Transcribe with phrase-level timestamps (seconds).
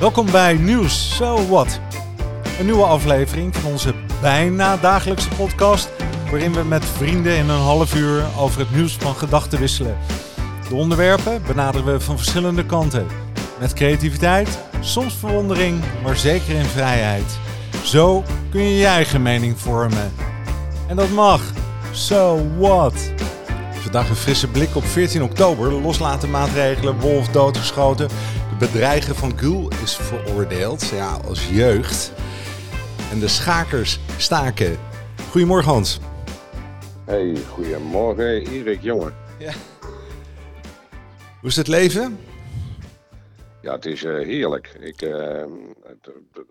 [0.00, 1.80] Welkom bij Nieuws So What.
[2.58, 5.88] Een nieuwe aflevering van onze bijna dagelijkse podcast,
[6.30, 9.96] waarin we met vrienden in een half uur over het nieuws van gedachten wisselen.
[10.68, 13.06] De onderwerpen benaderen we van verschillende kanten.
[13.58, 17.38] Met creativiteit, soms verwondering, maar zeker in vrijheid.
[17.84, 20.12] Zo kun je je eigen mening vormen.
[20.86, 21.42] En dat mag.
[21.92, 23.12] So what?
[23.72, 25.72] Vandaag een frisse blik op 14 oktober.
[25.72, 28.08] Loslaten maatregelen, wolf doodgeschoten.
[28.58, 32.12] Bedreigen van Gül is veroordeeld, ja, als jeugd.
[33.12, 34.78] En de schakers staken.
[35.30, 36.00] Goedemorgen Hans.
[37.04, 39.14] Hey, goedemorgen Erik, jongen.
[39.38, 39.52] Ja.
[41.40, 42.18] Hoe is het leven?
[43.62, 44.76] Ja, het is uh, heerlijk.
[44.80, 45.46] Ik, uh, de,
[46.32, 46.46] de,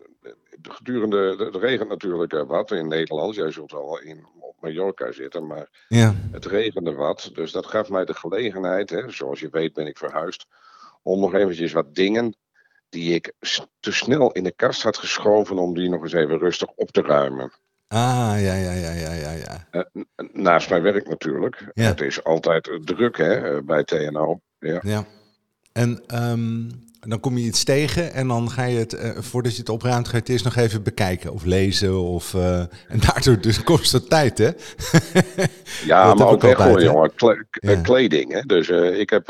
[0.62, 3.36] de, gedurende, het regent natuurlijk uh, wat in Nederland.
[3.36, 6.14] Jij zult wel in, op Mallorca zitten, maar Ja.
[6.32, 7.30] het regende wat.
[7.34, 10.46] Dus dat gaf mij de gelegenheid, hè, zoals je weet ben ik verhuisd,
[11.06, 12.36] om nog eventjes wat dingen
[12.90, 13.34] die ik
[13.80, 17.02] te snel in de kast had geschoven, om die nog eens even rustig op te
[17.02, 17.52] ruimen.
[17.88, 19.68] Ah, ja, ja, ja, ja, ja, ja.
[19.72, 19.82] Eh,
[20.34, 21.72] naast mijn werk natuurlijk.
[21.74, 21.84] Ja.
[21.84, 24.40] Het is altijd druk hè, eh, bij TNO.
[24.60, 24.80] Ja.
[24.84, 25.06] ja.
[25.72, 29.60] En ehm, dan kom je iets tegen en dan ga je het, eh, voordat je
[29.60, 32.02] het opruimt, ga je het eerst nog even bekijken of lezen.
[32.02, 34.50] Of, eh, en daardoor dus kost het tijd, hè?
[35.86, 36.50] Ja, maar ook hè?
[36.68, 37.16] jongen.
[37.16, 37.72] Kle- k- Ja.
[37.72, 38.42] eh, Kleding, hè.
[38.42, 39.28] Dus eh, ik heb...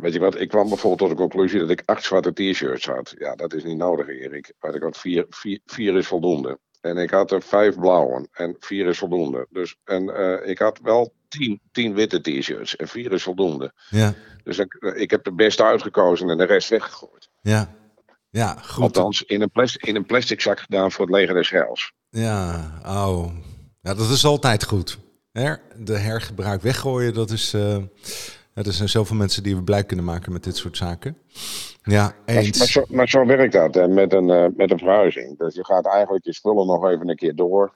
[0.00, 3.14] weet je wat, ik kwam bijvoorbeeld tot de conclusie dat ik acht zwarte t-shirts had.
[3.18, 4.52] Ja, dat is niet nodig, Erik.
[4.60, 6.58] Maar ik had vier, vier, vier is voldoende.
[6.80, 9.46] En ik had er vijf blauwe en vier is voldoende.
[9.50, 13.72] Dus, en eh, ik had wel tien, tien witte t-shirts en vier is voldoende.
[13.88, 17.28] Ja, Dus ik, eh, ik heb de beste uitgekozen en de rest weggegooid.
[17.42, 17.74] ja.
[18.30, 18.82] Ja, goed.
[18.82, 21.92] Althans, in een, plastic, in een plastic zak gedaan voor het leger des heils.
[22.08, 23.32] Ja, oh.
[23.80, 24.98] Ja, dat is altijd goed.
[25.32, 27.54] Her, de hergebruik weggooien, dat is...
[27.54, 27.76] eh,
[28.54, 31.16] er zijn zoveel mensen die we blij kunnen maken met dit soort zaken.
[31.82, 32.72] Ja, Maar, maar, eens.
[32.72, 35.38] zo, maar zo werkt dat hè, met, een, eh, met een verhuizing.
[35.38, 37.74] Dus je gaat eigenlijk je spullen nog even een keer door.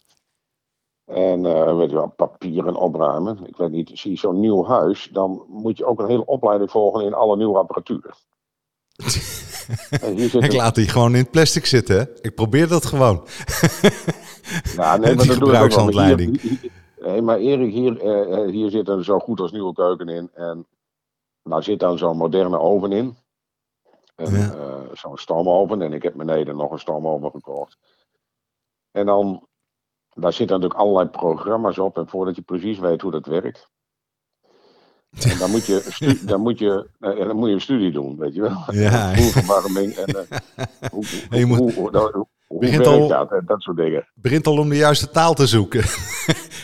[1.04, 3.46] En eh weet je wel, papieren opruimen.
[3.46, 6.70] Ik weet niet, zie je zo'n nieuw huis, dan moet je ook een hele opleiding
[6.70, 8.14] volgen in alle nieuwe apparatuur.
[10.40, 12.04] Ik laat die gewoon in het plastic zitten, hè?
[12.20, 13.24] Ik probeer dat gewoon.
[14.48, 15.14] Die nee, maar.
[15.16, 16.40] Maar gebruikshandleiding.
[16.40, 20.30] Hier- nee, maar Erik, hier, eh, hier zit een zo goed als nieuwe keuken in.
[20.34, 20.66] En
[21.42, 23.16] daar zit dan zo'n moderne oven in.
[24.16, 24.26] Ja.
[24.54, 25.82] eh, zo'n stoomoven.
[25.82, 27.78] En ik heb beneden nog een stoomoven gekocht.
[28.90, 29.46] En dan,
[30.14, 31.96] daar zitten natuurlijk allerlei programma's op.
[31.96, 33.68] En voordat je precies weet hoe dat werkt.
[35.20, 38.34] En dan moet je, stu- dan moet je, dan moet je een studie doen, weet
[38.34, 38.64] je wel.
[38.70, 39.12] Ja.
[39.14, 40.14] Vloerverwarming en
[40.92, 41.44] hoe, hoe,
[41.74, 43.32] hoe, hoe, werkt al- dat?
[43.32, 44.08] En dat soort dingen.
[44.14, 45.80] begint al om de juiste taal te zoeken.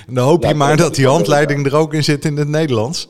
[0.06, 2.48] En dan hoop je Ja, maar dat- die handleiding er ook in zit in het
[2.48, 3.08] Nederlands.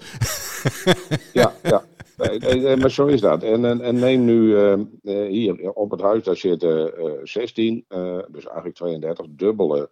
[1.32, 1.84] Ja, ja.
[2.16, 3.42] Nee, maar zo is dat.
[3.42, 7.84] En, en, en neem nu eh, eh, hier op het huis, daar zitten eh 16,
[7.88, 9.90] eh, dus eigenlijk 32 dubbele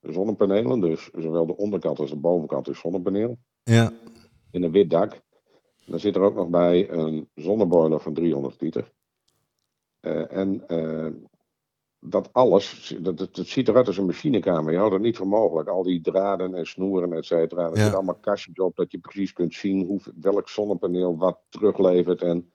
[0.00, 0.80] zonnepanelen.
[0.80, 3.38] Dus zowel de onderkant als de bovenkant is zonnepaneel.
[3.62, 3.92] Ja,
[4.50, 5.20] In een wit dak.
[5.86, 8.92] Dan zit er ook nog bij een zonneboiler van 300 liter.
[10.28, 11.06] En eh,
[12.08, 14.72] dat alles, dat, dat, dat ziet eruit als een machinekamer.
[14.72, 15.68] Je houdt het niet voor mogelijk.
[15.68, 17.62] Al die draden en snoeren, et cetera.
[17.62, 17.74] Er Ja.
[17.76, 22.22] zitten allemaal kastjes op dat je precies kunt zien hoe, welk zonnepaneel wat teruglevert.
[22.22, 22.50] En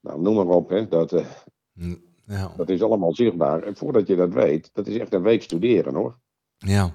[0.00, 0.68] nou, noem maar op.
[0.68, 0.88] Hè.
[0.88, 1.26] Dat, eh,
[1.72, 2.52] Mm, ja.
[2.56, 3.62] dat is allemaal zichtbaar.
[3.62, 6.18] En voordat je dat weet, dat is echt een week studeren hoor.
[6.58, 6.94] ja.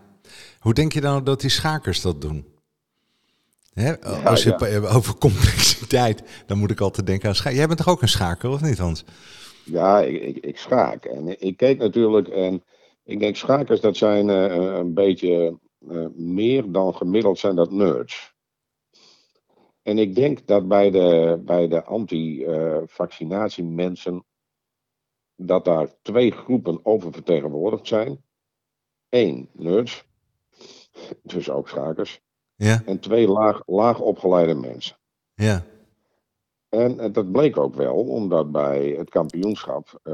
[0.60, 2.46] Hoe denk je nou dat die schakers dat doen?
[3.74, 4.02] Hè?
[4.26, 4.88] Als je ja.
[4.90, 7.58] over complexiteit, dan moet ik altijd denken aan schaken.
[7.58, 9.04] Jij bent toch ook een schaker, of niet Hans?
[9.64, 11.06] Ja, ik, ik, ik schaak.
[11.06, 12.64] En ik keek natuurlijk en
[13.04, 15.60] ik denk schakers dat zijn eh, een beetje
[15.90, 18.34] eh, meer dan gemiddeld zijn dat nerds.
[19.82, 24.26] En ik denk dat bij de, bij de anti-vaccinatie mensen
[25.36, 28.24] dat daar twee groepen oververtegenwoordigd zijn.
[29.10, 30.06] Eén, nerds,
[31.22, 32.22] dus ook schakers.
[32.56, 34.98] Ja, En twee, laag, laag opgeleide mensen.
[35.34, 35.66] ja,
[36.74, 40.14] En eh, dat bleek ook wel, omdat bij het kampioenschap eh,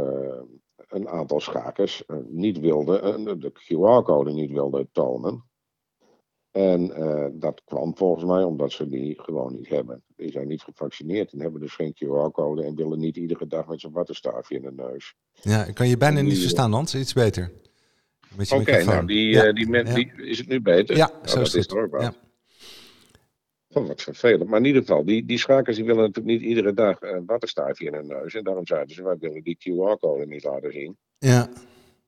[0.88, 5.48] een aantal schakers eh, niet wilden, de QR-code niet wilden tonen.
[6.51, 6.92] En
[7.39, 10.04] dat kwam volgens mij omdat ze die gewoon niet hebben.
[10.16, 13.80] Die zijn niet gevaccineerd en hebben dus geen QR-code en willen niet iedere dag met
[13.80, 15.16] zo'n wattenstaafje in de neus.
[15.31, 15.66] ja.
[15.66, 16.95] Ik kan je bijna niet verstaan, Hans.
[16.95, 17.51] Iets beter.
[18.50, 19.51] Oké, nou, die, ja.
[19.51, 19.94] die, men, ja.
[19.94, 20.95] die, is het nu beter?
[20.95, 21.75] Ja, Nou, zo dat is het.
[21.75, 22.01] ook wel.
[22.01, 22.13] Ja.
[23.74, 24.50] Oh, wat vervelend.
[24.50, 27.86] Maar in ieder geval, die, die schakers die willen natuurlijk niet iedere dag een wattenstaafje
[27.86, 28.33] in hun neus.
[28.33, 30.98] En daarom zeiden ze, wij willen die QR-code niet laten zien.
[31.18, 31.50] Ja,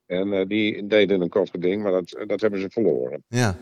[0.05, 3.23] En eh, die deden een kort geding, maar dat, dat hebben ze verloren.
[3.27, 3.57] ja,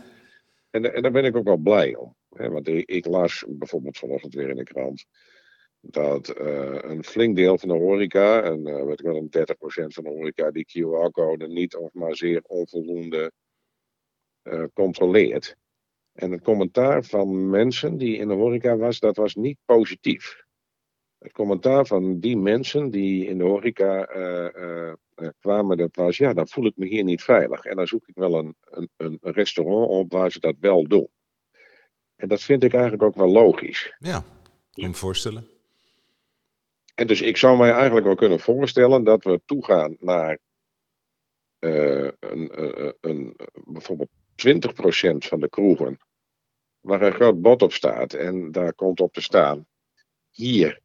[0.70, 2.14] En, en daar ben ik ook wel blij om.
[2.28, 5.04] Hè, want ik, ik las bijvoorbeeld vanochtend weer in de krant
[5.80, 10.04] dat een flink deel van de horeca, en uh, weet ik wel, een 30% van
[10.04, 13.32] de horeca, die QR-code niet of maar zeer onvoldoende
[14.72, 15.56] controleert.
[16.12, 20.44] En het commentaar van mensen die in de horeca was, dat was niet positief.
[21.18, 24.04] Het commentaar van die mensen die in de horeca
[25.40, 27.64] kwamen, dat was, ja, dan voel ik me hier niet veilig.
[27.64, 31.08] En dan zoek ik wel een, een, een restaurant op waar ze dat wel doen.
[32.16, 33.94] En dat vind ik eigenlijk ook wel logisch.
[33.98, 34.24] Ja,
[34.70, 35.48] kan me voorstellen.
[36.94, 40.38] En dus ik zou mij eigenlijk wel kunnen voorstellen dat we toegaan naar
[41.60, 44.10] uh, een, een, een, bijvoorbeeld
[44.46, 45.98] 20% van de kroegen
[46.80, 49.66] waar een groot bord op staat en daar komt op te staan:
[50.30, 50.80] hier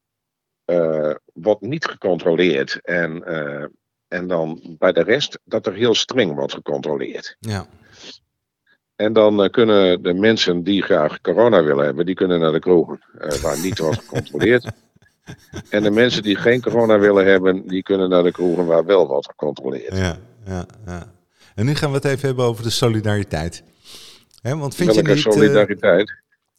[0.66, 3.66] uh, wordt niet gecontroleerd en uh,
[4.08, 7.36] en dan bij de rest dat er heel streng wordt gecontroleerd.
[7.40, 7.68] Ja.
[8.96, 12.60] En dan uh, kunnen de mensen die graag corona willen hebben, die kunnen naar de
[12.60, 13.00] kroegen
[13.42, 14.72] waar niet wordt gecontroleerd.
[15.70, 19.08] en de mensen die geen corona willen hebben, die kunnen naar de kroegen waar wel
[19.08, 19.98] wordt gecontroleerd.
[19.98, 21.15] Ja, ja, ja.
[21.56, 23.64] En nu gaan we het even hebben over de solidariteit.
[24.42, 26.14] He, want vind Welke je niet, solidariteit?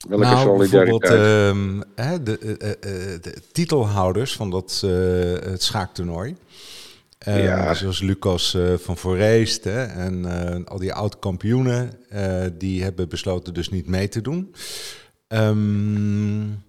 [0.09, 1.49] Welke nou, solidariteit?
[1.55, 4.81] Um, de, de, de, titelhouders van dat
[5.41, 6.37] het schaaktoernooi.
[7.19, 7.75] Ja.
[7.75, 10.25] Zoals Lucas van Voorreest hè, en
[10.67, 11.93] al die oud-kampioenen,
[12.59, 14.55] die hebben besloten dus niet mee te doen.
[15.29, 16.65] Um,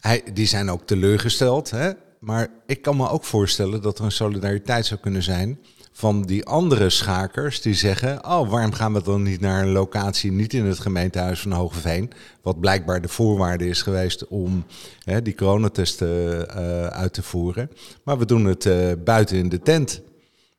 [0.00, 1.70] hij, die zijn ook teleurgesteld.
[1.70, 1.90] Hè?
[2.18, 5.58] Maar ik kan me ook voorstellen dat er een solidariteit zou kunnen zijn
[5.96, 10.32] van die andere schakers die zeggen: Oh, waarom gaan we dan niet naar een locatie,
[10.32, 12.10] niet in het gemeentehuis van Hogeveen?
[12.42, 14.64] Wat blijkbaar de voorwaarde is geweest om
[15.04, 17.70] hè, die coronatesten uh, uit te voeren.
[18.04, 20.00] Maar we doen het uh, buiten in de tent.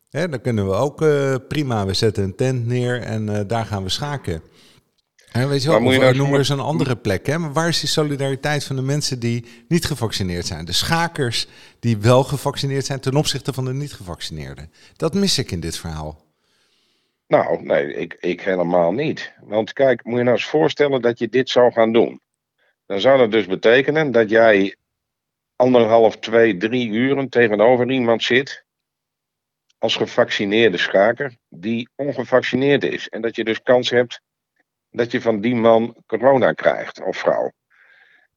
[0.09, 3.83] Hè, dan kunnen we ook uh, prima, we zetten een tent neer en daar gaan
[3.83, 4.41] we schaken.
[5.35, 7.25] En weet je wel, of, nou noem maar eens een andere plek.
[7.25, 7.37] Hè?
[7.37, 10.65] Maar waar is die solidariteit van de mensen die niet gevaccineerd zijn?
[10.65, 11.47] De schakers
[11.79, 14.71] die wel gevaccineerd zijn ten opzichte van de niet gevaccineerden.
[14.95, 16.23] Dat mis ik in dit verhaal.
[17.27, 19.33] Nou, nee, ik, ik helemaal niet.
[19.41, 22.21] Want kijk, moet je nou eens voorstellen dat je dit zou gaan doen.
[22.85, 24.75] Dan zou dat dus betekenen dat jij
[25.55, 28.65] anderhalf, twee, drie uren tegenover iemand zit
[29.77, 33.09] als gevaccineerde schaker die ongevaccineerd is.
[33.09, 34.21] En dat je dus kans hebt
[34.95, 37.51] dat je van die man corona krijgt of vrouw.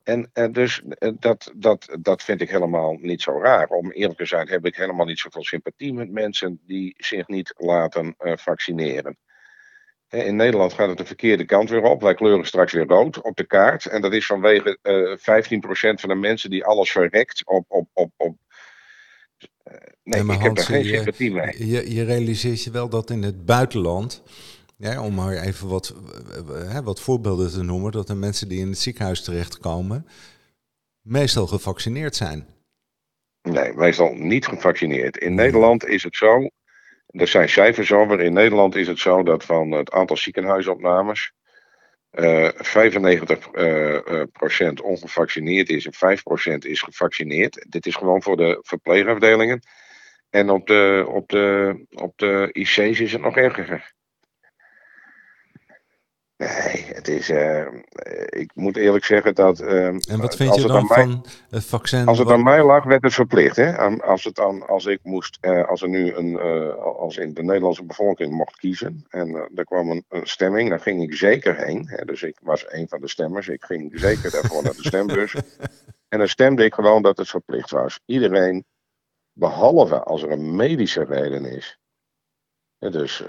[0.03, 3.67] En uh, dus uh, dat, dat, dat vind ik helemaal niet zo raar.
[3.67, 7.55] Om eerlijk te zijn heb ik helemaal niet zoveel sympathie met mensen die zich niet
[7.57, 9.17] laten uh, vaccineren.
[10.09, 12.01] In Nederland gaat het de verkeerde kant weer op.
[12.03, 13.87] Wij kleuren straks weer rood op de kaart.
[13.87, 14.79] En dat is vanwege
[15.17, 15.21] 15%
[16.01, 17.65] van de mensen die alles verrekt op.
[17.69, 18.37] op, op, op
[20.03, 21.67] nee, ik heb daar geen sympathie mee.
[21.67, 24.23] Je, je realiseert je wel dat in het buitenland
[24.79, 25.95] ja, om maar even wat,
[26.85, 30.07] wat voorbeelden te noemen, dat de mensen die in het ziekenhuis terechtkomen,
[31.03, 32.47] meestal gevaccineerd zijn.
[33.43, 35.17] Nee, meestal niet gevaccineerd.
[35.17, 36.49] In Nederland is het zo,
[37.07, 41.33] er zijn cijfers over, in Nederland is het zo dat van het aantal ziekenhuisopnames
[42.13, 42.53] uh, 95%
[43.55, 46.19] uh, procent ongevaccineerd is en
[46.57, 47.67] 5% is gevaccineerd.
[47.69, 49.61] Dit is gewoon voor de verpleegafdelingen.
[50.31, 53.97] En op de, op de, op de IC's is het nog erger.
[56.39, 57.31] Nee, het is.
[57.31, 57.67] Uh,
[58.29, 59.61] ik moet eerlijk zeggen dat.
[59.61, 62.07] Uh, en wat vind je dan van het vaccin?
[62.07, 63.57] Als het aan mij lag, werd het verplicht.
[63.57, 64.01] Hè?
[64.03, 65.39] Als, het dan, als ik moest.
[65.41, 66.39] Uh, als er nu een.
[66.81, 69.05] als in de Nederlandse bevolking mocht kiezen.
[69.09, 71.89] En er kwam een, een, stemming, dan ging ik zeker heen.
[71.89, 72.05] Hè?
[72.05, 73.49] Dus ik was een van de stemmers.
[73.49, 75.35] Ik ging zeker daarvoor naar de stembus.
[76.09, 78.01] En dan stemde ik gewoon dat het verplicht was.
[78.07, 78.65] Iedereen,
[79.33, 81.79] behalve als er een medische reden is.
[82.79, 83.23] Dus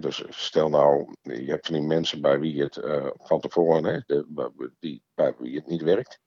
[0.00, 4.00] dus stel nou, je hebt van die mensen bij wie het uh, van tevoren, hè,
[4.06, 6.20] de, die, bij wie het niet werkt,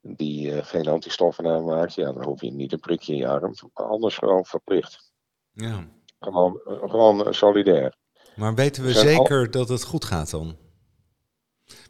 [0.00, 3.52] die uh, geen antistoffen aanmaakt, ja, dan hoef je niet een prikje in je arm.
[3.72, 5.12] Anders gewoon verplicht.
[5.52, 5.88] Ja.
[6.18, 7.96] Gewoon, gewoon solidair.
[8.36, 9.50] Maar weten we zeker al...
[9.50, 10.56] dat het goed gaat dan?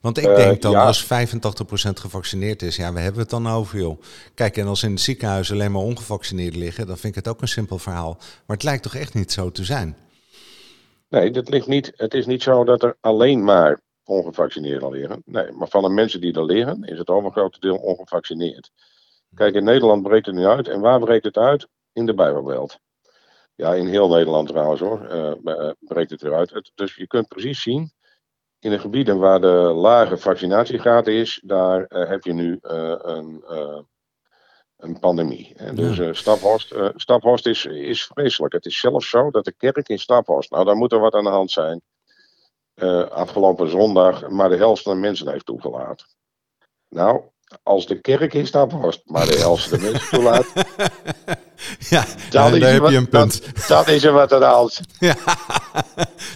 [0.07, 0.87] Want ik denk dan, ja.
[0.87, 1.09] als 85%
[1.93, 4.01] gevaccineerd is, ja, we hebben het dan over, joh.
[4.35, 7.41] Kijk, en als in het ziekenhuis alleen maar ongevaccineerd liggen, dan vind ik het ook
[7.41, 8.17] een simpel verhaal.
[8.19, 9.97] Maar het lijkt toch echt niet zo te zijn?
[11.09, 15.23] Nee, dat ligt niet, het is niet zo dat er alleen maar ongevaccineerden liggen.
[15.25, 18.71] Nee, maar van de mensen die er liggen, is het overgrote deel ongevaccineerd.
[19.35, 20.69] Kijk, in Nederland breekt het nu uit.
[20.69, 21.67] En waar breekt het uit?
[21.93, 22.79] In de Bijbelbelt.
[23.55, 25.09] Ja, in heel Nederland trouwens hoor,
[25.45, 26.71] uh, breekt het eruit.
[26.75, 27.93] Dus je kunt precies zien,
[28.67, 33.45] in de gebieden waar de lage vaccinatiegraad is, daar uh, heb je nu een
[34.77, 35.57] een pandemie.
[35.75, 38.53] Dus uh, Staphorst, Staphorst is, is vreselijk.
[38.53, 41.25] Het is zelfs zo dat de kerk in Staphorst, nou daar moet er wat aan
[41.25, 41.83] de hand zijn,
[43.11, 46.07] afgelopen zondag maar de helft van de mensen heeft toegelaten.
[46.89, 47.21] Nou,
[47.63, 49.03] Als de kerk is, staat worst.
[49.05, 50.47] Maar de helft de mensen toelaat.
[51.91, 53.69] ja, dan daar heb je een punt.
[53.69, 54.81] Dat, is er wat aan de hand.
[54.99, 55.15] ja,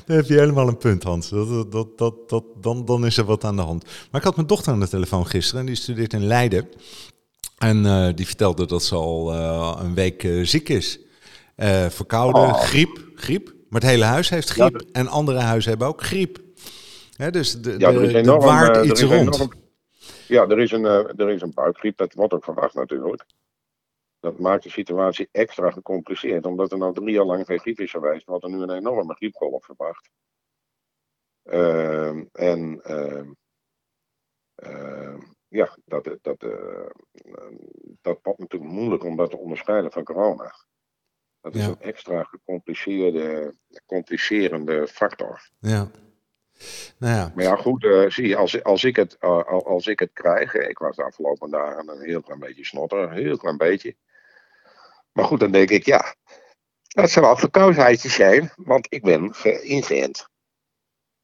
[0.06, 1.28] daar heb je helemaal een punt, Hans.
[1.28, 3.84] Dat, dat, dat, dat, dan, dan is er wat aan de hand.
[3.84, 6.68] Maar ik had mijn dochter aan de telefoon gisteren en die studeert in Leiden.
[7.58, 11.00] En uh, die vertelde dat ze al uh, een week uh, ziek is.
[11.88, 12.60] verkouden, oh.
[12.60, 13.54] griep, griep.
[13.68, 14.80] Maar het hele huis heeft griep.
[14.80, 16.38] Ja, en andere huizen hebben ook griep.
[17.16, 19.34] Hè, dus de, ja, de, enorm, waard iets rond.
[19.34, 19.52] Enorm,
[20.28, 21.96] ja, er is, een, er is een buikgriep.
[21.96, 23.24] Dat wordt ook verwacht natuurlijk.
[24.20, 26.46] Dat maakt de situatie extra gecompliceerd.
[26.46, 28.26] Omdat er nou drie jaar lang geen griep is geweest.
[28.26, 30.10] Wordt er nu een enorme griepgolf verwacht.
[31.42, 33.32] Ehm, en ehm,
[34.54, 36.90] ehm, ja, dat, dat, uh,
[38.00, 40.54] dat wordt natuurlijk moeilijk om dat te onderscheiden van corona.
[41.40, 43.54] Dat is een extra gecompliceerde,
[43.86, 45.50] complicerende factor.
[45.58, 45.90] Ja.
[46.98, 47.32] Nou ja.
[47.34, 50.78] Maar ja, goed, uh, zie, als, als, ik het, uh, als ik het krijg, ik
[50.78, 53.96] was de afgelopen dagen een heel klein beetje snotter, een heel klein beetje.
[55.12, 56.14] Maar goed, dan denk ik, ja,
[56.88, 60.28] dat zal wel verkoudheidjes zijn, want ik ben geïngeënt.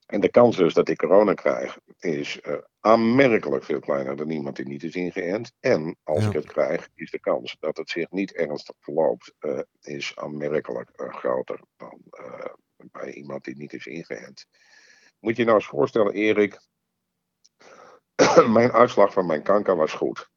[0.07, 4.57] En de kans dus dat ik corona krijg, is uh, aanmerkelijk veel kleiner dan iemand
[4.57, 5.53] die niet is ingeënt.
[5.61, 9.61] En als ik het krijg, is de kans dat het zich niet ernstig verloopt, uh,
[9.81, 12.01] is aanmerkelijk uh, groter dan
[12.77, 14.47] bij iemand die niet is ingeënt.
[15.19, 16.61] Moet je nou eens voorstellen, Erik,
[18.47, 20.31] mijn uitslag van mijn kanker was goed.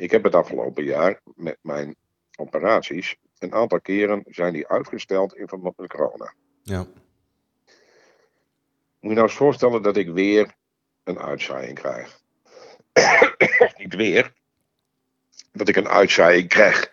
[0.00, 1.96] Ik heb het afgelopen jaar met mijn
[2.36, 6.34] operaties, een aantal keren zijn die uitgesteld in verband met corona.
[6.62, 6.86] Ja.
[9.00, 10.54] Moet je nou eens voorstellen dat ik weer
[11.04, 12.20] een uitzaaiing krijg.
[13.78, 14.32] Niet weer.
[15.52, 16.90] Dat ik een uitzaaiing krijg.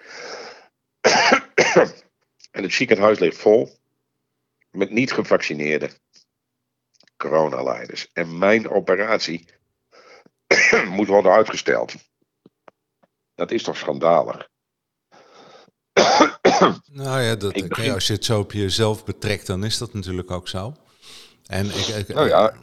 [2.52, 3.70] en het ziekenhuis ligt vol
[4.72, 5.90] met niet gevaccineerde
[7.18, 8.10] coronaleiders.
[8.14, 9.48] En mijn operatie
[10.98, 11.96] moet worden uitgesteld.
[13.38, 14.48] Dat is toch schandalig?
[16.92, 17.94] nou ja, dat, begin...
[17.94, 20.74] als je het zo op jezelf betrekt, dan is dat natuurlijk ook zo.
[21.46, 22.54] En ik, ik nou ja.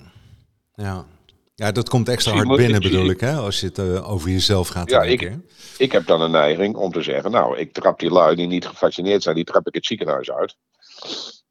[0.74, 1.06] Ja.
[1.54, 4.68] ja, dat komt extra hard binnen bedoel ik, hè, als je het uh, over jezelf
[4.68, 5.38] gaat ja, ik,
[5.78, 8.66] ik heb dan een neiging om te zeggen, nou, ik trap die lui die niet
[8.66, 10.56] gevaccineerd zijn, die trap ik het ziekenhuis uit.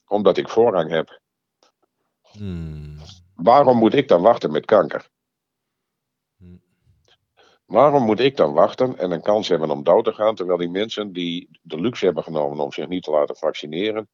[0.07, 1.19] Omdat ik voorrang heb.
[2.21, 2.97] Hmm.
[3.35, 5.11] Waarom moet ik dan wachten met kanker?
[7.73, 7.81] Hmm.
[7.81, 10.69] Waarom moet ik dan wachten en een kans hebben om dood te gaan, terwijl die
[10.69, 14.09] mensen die de luxe hebben genomen om zich niet te laten vaccineren,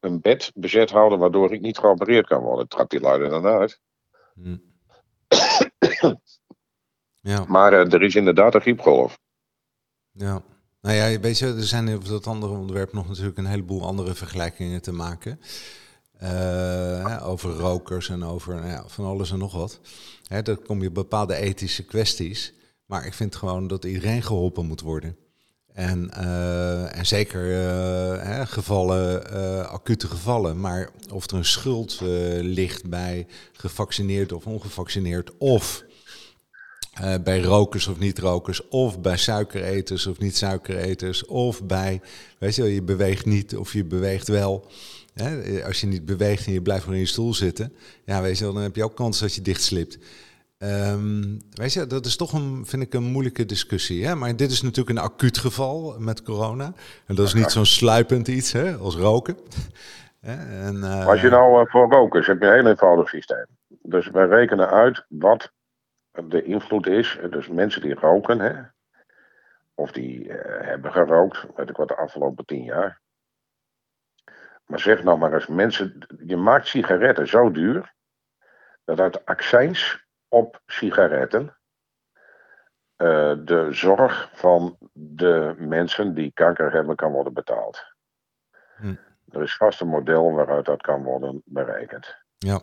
[0.00, 2.68] een bed bezet houden waardoor ik niet geopereerd kan worden.
[2.68, 3.80] Trap die luiden dan uit.
[4.34, 4.56] Hm.
[7.32, 7.44] ja.
[7.48, 9.18] Maar uh, er is inderdaad een griepgolf.
[10.12, 10.42] Ja.
[10.80, 14.14] Nou ja, weet je, er zijn op dat andere onderwerp nog natuurlijk een heleboel andere
[14.14, 15.40] vergelijkingen te maken.
[16.22, 19.80] Uh, over rokers en over nou ja, van alles en nog wat.
[20.26, 22.54] Hè, dan kom je bepaalde ethische kwesties.
[22.86, 25.16] Maar ik vind gewoon dat iedereen geholpen moet worden.
[25.74, 30.60] En, uh, en zeker uh, hè, gevallen, uh, acute gevallen.
[30.60, 32.00] Maar of er een schuld
[32.40, 35.84] ligt bij gevaccineerd of ongevaccineerd, of
[37.24, 42.00] bij rokers of niet-rokers, of bij suikereters of niet-suikereters, of bij,
[42.38, 44.70] weet je wel, je beweegt niet of je beweegt wel.
[45.14, 45.64] Hè?
[45.64, 47.72] Als je niet beweegt en je blijft gewoon in je stoel zitten,
[48.04, 49.98] ja, weet je wel, dan heb je ook kans dat je dichtslipt.
[50.64, 54.06] Um, weet je, dat is toch een, vind ik, een moeilijke discussie.
[54.06, 54.14] Hè?
[54.14, 56.72] Maar dit is natuurlijk een acuut geval met corona.
[57.06, 59.36] En dat is niet zo'n sluipend iets hè, als roken.
[60.20, 61.06] en, uh...
[61.06, 63.46] Als je nou uh, voor rokers heb je een heel eenvoudig systeem.
[63.82, 65.52] Dus wij rekenen uit wat
[66.28, 67.18] de invloed is.
[67.30, 68.62] Dus mensen die roken, hè,
[69.74, 73.00] of die uh, hebben gerookt, weet ik wat, de afgelopen tien jaar.
[74.66, 77.92] Maar zeg nou maar eens, mensen, je maakt sigaretten zo duur
[78.84, 80.03] dat uit accijns
[80.34, 81.56] op sigaretten.
[82.96, 87.84] Uh, de zorg van de mensen die kanker hebben kan worden betaald.
[88.76, 88.94] Hm.
[89.30, 92.16] Er is vast een model waaruit dat kan worden berekend.
[92.38, 92.60] Ja.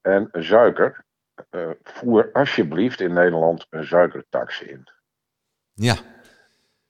[0.00, 1.04] En suiker,
[1.50, 4.88] uh, voer alsjeblieft in Nederland een suikertax in.
[5.72, 5.94] Ja.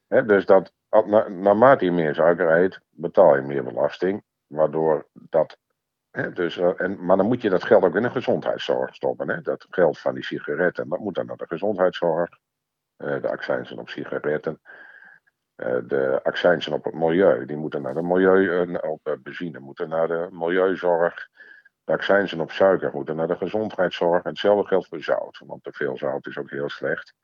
[0.09, 4.25] dus dat, na, naarmate je meer suiker eet, betaal je meer belasting.
[4.47, 5.59] Waardoor dat
[6.13, 9.43] dus, uh, en, maar dan moet je dat geld ook in de gezondheidszorg stoppen.
[9.43, 12.31] Dat geld van die sigaretten, dat moet dan naar de gezondheidszorg.
[12.99, 14.61] Uh, de accijnsen op sigaretten.
[15.57, 20.09] Uh, de accijnsen op het milieu, die moeten naar de milieu, op benzine moeten naar
[20.09, 21.29] de milieuzorg.
[21.85, 24.23] De accijnsen op suiker moeten naar de gezondheidszorg.
[24.23, 27.15] En hetzelfde geldt voor zout, want te veel zout is ook heel slecht.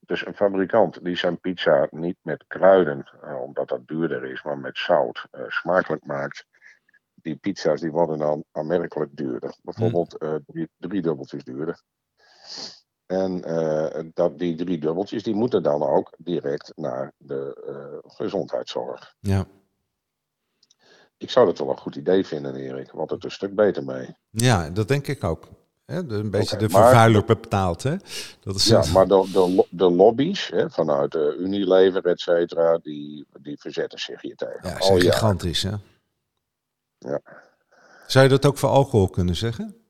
[0.00, 3.04] Dus een fabrikant die zijn pizza niet met kruiden,
[3.40, 6.46] omdat dat duurder is, maar met zout smakelijk maakt
[7.22, 9.54] die pizza's die worden dan aanmerkelijk duurder.
[9.62, 11.82] Bijvoorbeeld uh, drie, drie dubbeltjes duurder.
[13.06, 19.14] En uh, dat die drie dubbeltjes, die moeten dan ook direct naar de uh, gezondheidszorg.
[19.20, 19.46] Ja.
[21.16, 22.90] Ik zou dat wel een goed idee vinden, Erik.
[22.90, 24.16] Want het een stuk beter mee.
[24.30, 25.48] Ja, dat denk ik ook.
[25.84, 25.96] Hè?
[25.96, 27.82] Een beetje okay, de vervuiler maar, betaalt.
[27.82, 27.96] Hè?
[28.40, 28.92] Dat is ja, het...
[28.92, 34.20] maar de, de, de lobby's hè, vanuit de Unilever, et cetera, die, die verzetten zich
[34.20, 34.68] hier tegen.
[34.68, 35.72] Ja, zijn gigantisch, hè?
[37.00, 37.20] Ja.
[38.06, 39.80] Zou je dat ook voor alcohol kunnen zeggen?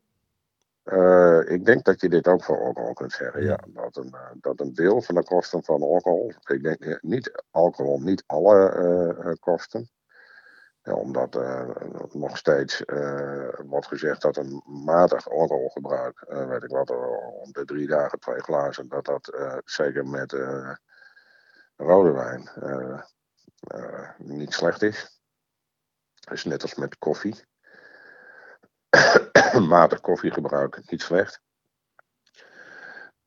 [0.85, 3.43] Uh, ik denk dat je dit ook voor alcohol kunt zeggen.
[3.43, 3.59] Ja.
[3.67, 6.33] Dat, een, uh, dat een deel van de kosten van alcohol.
[6.45, 9.91] Ik denk uh, niet alcohol, niet alle kosten.
[10.83, 11.35] Ja, omdat
[12.13, 12.83] nog steeds
[13.67, 16.91] wordt gezegd dat een matig alcoholgebruik, weet ik wat,
[17.43, 19.33] om de drie dagen twee glazen, dat dat
[19.65, 20.37] zeker met
[21.77, 22.51] rode wijn
[24.17, 25.20] niet slecht is.
[26.31, 27.35] Is net als met koffie.
[29.69, 31.41] matig koffiegebruik niet slecht.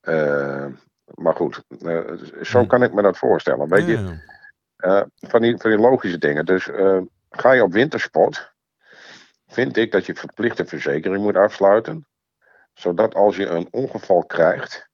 [0.02, 0.66] Uh,
[1.14, 2.68] maar goed, uh, zo hmm.
[2.68, 3.68] kan ik me dat voorstellen.
[3.68, 4.18] Weet je,
[4.76, 6.44] uh, van, die, van die logische dingen.
[6.44, 6.70] Dus
[7.30, 8.52] ga je op wintersport,
[9.46, 12.06] vind ik dat je verplichte verzekering moet afsluiten.
[12.72, 14.88] Zodat als je een ongeval krijgt,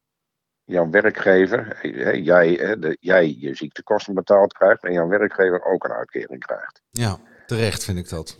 [0.65, 1.87] jouw werkgever,
[2.23, 6.83] jij, de, jij je ziektekosten betaald krijgt en jouw werkgever ook een uitkering krijgt.
[6.91, 7.19] Ja,
[7.57, 8.37] terecht vind ik dat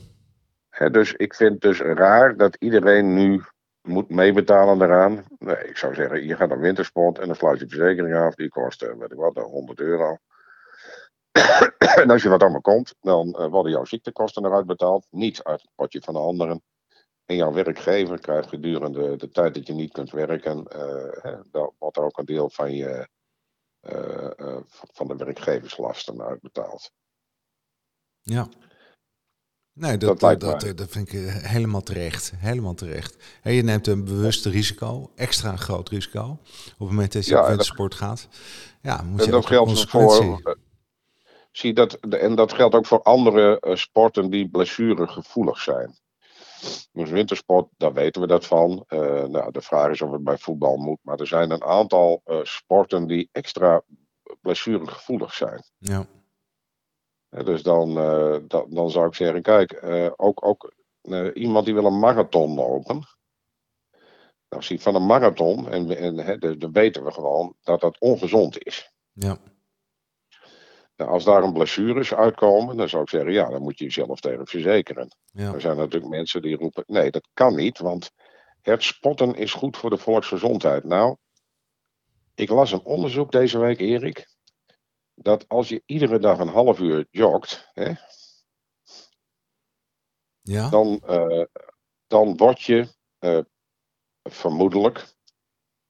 [0.89, 3.43] dus ik vind het dus raar dat iedereen nu
[3.83, 5.25] moet meebetalen eraan.
[5.39, 8.35] Nee, ik zou zeggen, je gaat naar wintersport en dan sluit je verzekering af.
[8.35, 10.19] Die kost, eh, weet ik wat, 100 euro.
[12.03, 15.07] en als je wat allemaal komt, dan uh, worden jouw ziektekosten eruit betaald.
[15.11, 16.63] Niet uit het potje van de anderen.
[17.25, 21.97] En jouw werkgever krijgt gedurende de tijd dat je niet kunt werken, uh, dan wordt
[21.97, 23.09] er ook een deel van, je,
[24.93, 26.91] van de werkgeverslasten uitbetaald.
[28.23, 28.49] Ja.
[29.81, 32.33] Nee, dat, dat, dat, dat, vind ik eh, helemaal terecht.
[32.37, 33.17] Helemaal terecht.
[33.43, 37.41] En je neemt een bewuste risico, extra groot risico, op het moment dat je ja,
[37.41, 38.29] op wintersport gaat.
[38.83, 40.59] Ja, moet je dat geldt voor.
[41.53, 45.99] Zie dat, en dat geldt ook voor andere uh, sporten die blessuregevoelig zijn.
[46.93, 48.85] Dus wintersport, daar weten we dat van.
[48.89, 50.99] Uh, nou, de vraag is of het bij voetbal moet.
[51.03, 53.83] Maar er zijn een aantal sporten die extra
[54.41, 55.63] blessuregevoelig zijn.
[55.79, 56.07] Ja
[57.31, 58.37] dus dan, uh,
[58.69, 63.03] dan, zou ik zeggen, kijk, uh, ook, ook uh, iemand die wil een marathon lopen.
[64.49, 68.93] Nou, van een marathon, en, en hè, dan weten we gewoon dat dat ongezond is.
[69.13, 69.39] Ja.
[70.97, 74.21] Nou, als daar een blessures uitkomen, dan zou ik zeggen, ja, dan moet je jezelf
[74.21, 75.09] tegen verzekeren.
[75.33, 75.53] Ja.
[75.53, 78.11] Er zijn natuurlijk mensen die roepen, nee, dat kan niet, want
[78.63, 80.85] het spotten is goed voor de volksgezondheid.
[80.85, 81.17] Nou,
[82.35, 84.27] ik las een onderzoek deze week, Erik
[85.23, 87.93] dat als je iedere dag een half uur jogt, hè,
[90.43, 90.69] ja.
[90.69, 91.45] dan, uh,
[92.07, 92.89] dan word je
[93.21, 93.39] uh,
[94.23, 95.07] vermoedelijk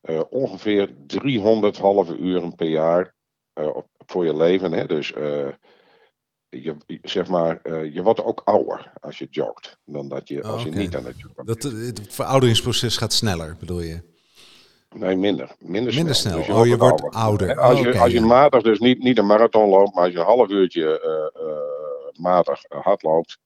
[0.09, 3.15] uh, ongeveer 300 halve uren per jaar
[4.07, 4.73] voor je leven.
[4.73, 4.87] Hè?
[4.87, 5.09] Dus
[6.49, 10.71] je, zeg maar, je wordt ook ouder als je jogt dan dat je als je
[10.71, 11.63] niet aan het joggen bent.
[11.63, 14.03] Dat, het verouderingsproces gaat sneller, bedoel je?
[14.95, 15.55] Nee, minder.
[15.59, 16.37] Minder, minder snel.
[16.37, 17.59] Dus je oh, je wordt ouder.
[17.59, 20.25] Als, je, als je matig dus niet, niet een marathon loopt, maar als je een
[20.25, 21.01] half uurtje
[21.35, 23.39] uh, matig hard loopt,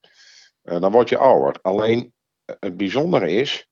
[0.61, 1.59] dan word je ouder.
[1.61, 2.13] Alleen
[2.59, 3.67] het bijzondere is,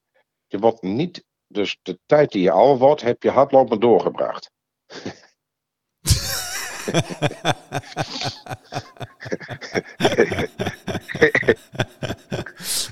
[0.47, 4.51] je wordt niet, dus de tijd die je ouder wordt, heb je hardlopen doorgebracht.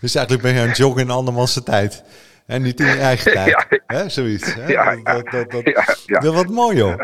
[0.02, 2.04] dus eigenlijk ben je aan het joggen in andermans tijd.
[2.52, 3.48] En niet in je eigen tijd.
[3.50, 4.10] Ja, hè?
[4.10, 4.54] Zoiets.
[4.54, 4.68] Hè?
[4.68, 6.96] Ja, dat, dat, dat, dat, wat mooi, joh.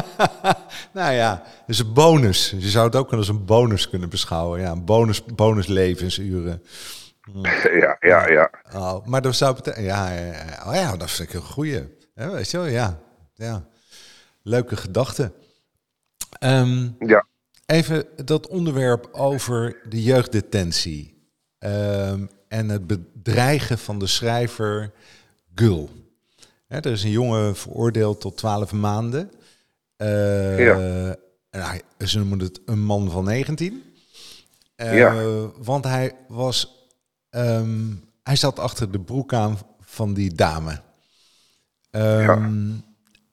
[0.92, 2.54] nou ja, is een bonus.
[2.58, 4.60] Je zou het ook als een bonus kunnen beschouwen.
[4.60, 6.62] Ja, een bonus, bonus levensuren.
[7.80, 8.50] Ja, ja, ja.
[8.74, 9.84] Oh, maar dat zou betekenen...
[9.84, 10.10] Ja,
[10.66, 11.88] oh ja, dat vind ik een goeie.
[12.14, 12.98] weet je wel, ja.
[13.34, 13.64] ja.
[14.42, 15.32] Leuke gedachte.
[16.40, 17.26] Um, ja.
[17.66, 21.28] Even dat onderwerp over de jeugddetentie.
[21.58, 24.92] Um, en het bedreigen van de schrijver
[25.54, 25.90] Gul.
[26.68, 29.30] er is een jongen veroordeeld tot 12 maanden.
[29.96, 31.16] Uh, ja.
[31.50, 33.82] hij, ze noemen het een man van 19.
[34.76, 35.14] Uh, ja.
[35.58, 36.88] Want hij was.
[37.30, 40.80] Um, hij zat achter de broek aan van die dame.
[41.90, 42.50] Um, ja.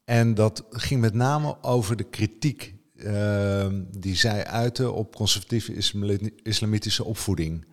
[0.05, 5.73] En dat ging met name over de kritiek uh, die zij uitte op conservatieve
[6.43, 7.65] islamitische opvoeding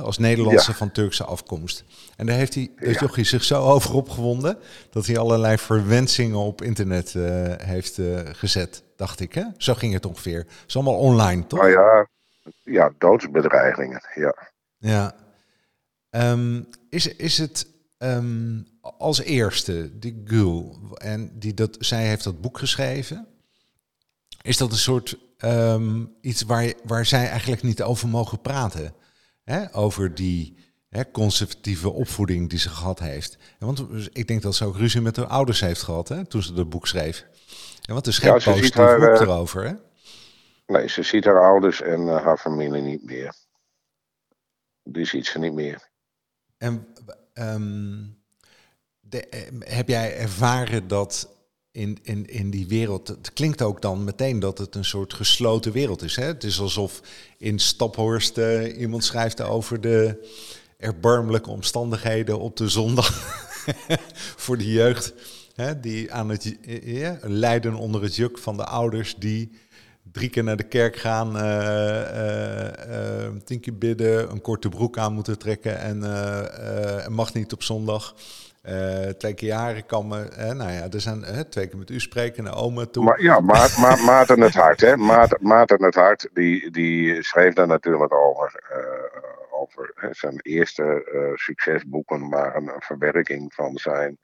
[0.00, 1.84] als Nederlandse van Turkse afkomst.
[2.16, 3.24] En daar heeft hij, ja.
[3.24, 4.58] zich zo over opgewonden
[4.90, 7.24] dat hij allerlei verwensingen op internet uh,
[7.56, 9.34] heeft uh, gezet, dacht ik.
[9.34, 9.44] Hè?
[9.56, 10.38] Zo ging het ongeveer.
[10.38, 11.58] Het is allemaal online, toch?
[11.58, 12.08] Nou ja,
[12.62, 14.34] ja doodsbedreigingen, ja.
[14.78, 15.14] Ja.
[16.10, 17.66] Um, is, is het
[17.98, 23.26] ehm, als eerste, die Gul, en die dat, zij heeft dat boek geschreven.
[24.42, 28.94] Is dat een soort ehm, iets waar, waar zij eigenlijk niet over mogen praten?
[29.44, 29.74] Hè?
[29.74, 30.56] Over die
[30.88, 33.38] hè, conservatieve opvoeding die ze gehad heeft.
[33.58, 36.52] Want ik denk dat ze ook ruzie met haar ouders heeft gehad hè, toen ze
[36.52, 37.26] dat boek schreef.
[37.82, 39.64] En want er is geen Ja, ze positief ziet haar, boek eh, erover.
[39.64, 39.74] Hè?
[40.66, 43.34] Nee, ze ziet haar ouders en eh, haar familie niet meer.
[44.82, 45.90] Die ziet ze niet meer.
[46.58, 46.86] En
[47.32, 48.04] ehm,
[49.00, 51.31] de, eh, heb jij ervaren dat
[51.72, 55.72] in, in, in die wereld, het klinkt ook dan meteen dat het een soort gesloten
[55.72, 56.16] wereld is.
[56.16, 56.24] Hè?
[56.24, 57.00] Het is alsof
[57.38, 60.28] in Staphorst eh, iemand schrijft over de
[60.76, 63.08] erbarmelijke omstandigheden op de zondag
[64.44, 65.14] voor de jeugd.
[65.54, 65.80] Hè?
[65.80, 69.50] Die aan het eh, ja, lijden onder het juk van de ouders die
[70.12, 74.98] drie keer naar de kerk gaan, eh, eh, eh, tien keer bidden, een korte broek
[74.98, 78.14] aan moeten trekken en eh, eh, mag niet op zondag.
[78.62, 80.28] Eh, twee keer jaren kammen.
[80.34, 80.54] Hè?
[80.54, 83.04] Nou ja, er zijn hè, twee keer met u spreken naar oma toe.
[83.04, 84.96] Maar ja, Ma Ma Maarten het Hart, hè?
[84.96, 88.64] Maarten, Maarten het Hart, die, die schreef daar natuurlijk over.
[88.70, 89.20] eh,
[89.60, 94.18] over hè, zijn eerste eh, succesboeken waren een verwerking van zijn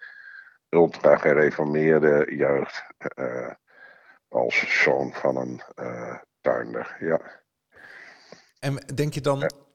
[0.68, 2.84] ultra-gereformeerde jeugd.
[2.98, 3.50] eh,
[4.28, 6.96] als zoon van een eh, tuinder.
[7.00, 7.20] Ja.
[8.58, 9.67] En denk je dan, eh, eh,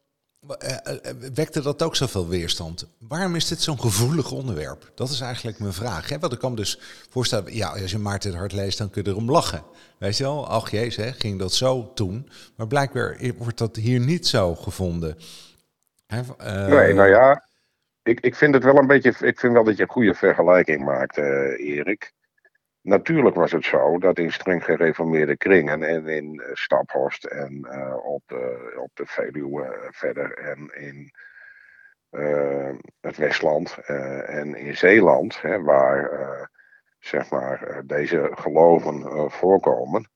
[1.34, 2.88] wekte dat ook zoveel weerstand?
[3.00, 4.92] Waarom is dit zo'n gevoelig onderwerp?
[4.96, 6.10] Dat is eigenlijk mijn vraag.
[6.10, 6.20] Hè?
[6.20, 6.80] Want ik kan dus
[7.10, 9.64] voorstellen, ja, als je Maarten het hart leest, dan kun je erom lachen.
[10.00, 12.30] Weet je wel, ach jezus, hè, ging dat zo toen?
[12.56, 15.18] Maar blijkbaar wordt dat hier niet zo gevonden.
[16.08, 17.48] Eh, Nee, nou ja,
[18.04, 19.14] ik, ik vind het wel een beetje.
[19.20, 22.14] Ik vind wel dat je een goede vergelijking maakt, eh, Erik.
[22.84, 28.06] Natuurlijk was het zo dat in streng gereformeerde kringen en in eh, Staphorst en eh,
[28.06, 31.12] op, de, op de Veluwe eh, verder en in
[33.00, 33.78] het Westland
[34.26, 36.50] en in Zeeland, hè, waar
[37.00, 40.10] zeg maar deze geloven voorkomen,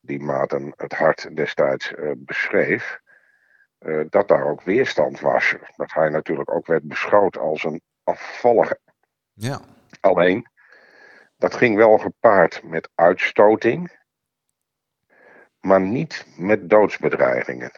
[0.00, 3.00] die Maarten het hart destijds beschreef,
[4.08, 5.54] dat daar ook weerstand was.
[5.76, 8.78] Dat hij natuurlijk ook werd beschouwd als een afvallige.
[9.32, 9.60] Ja,
[10.00, 10.46] Alleen,
[11.36, 13.98] dat ging wel gepaard met uitstoting,
[15.60, 17.70] maar niet met doodsbedreigingen.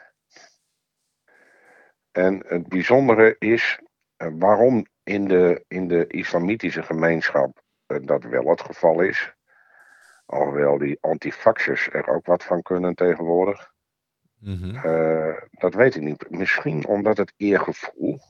[2.11, 3.81] En het bijzondere is
[4.17, 9.37] eh, waarom in de, in de islamitische gemeenschap eh, dat wel het geval is.
[10.27, 13.73] Alhoewel die antifaxers er ook wat van kunnen tegenwoordig.
[14.39, 14.77] mhm.
[14.77, 16.31] Eh, dat weet ik niet.
[16.31, 18.21] Misschien omdat het eergevoel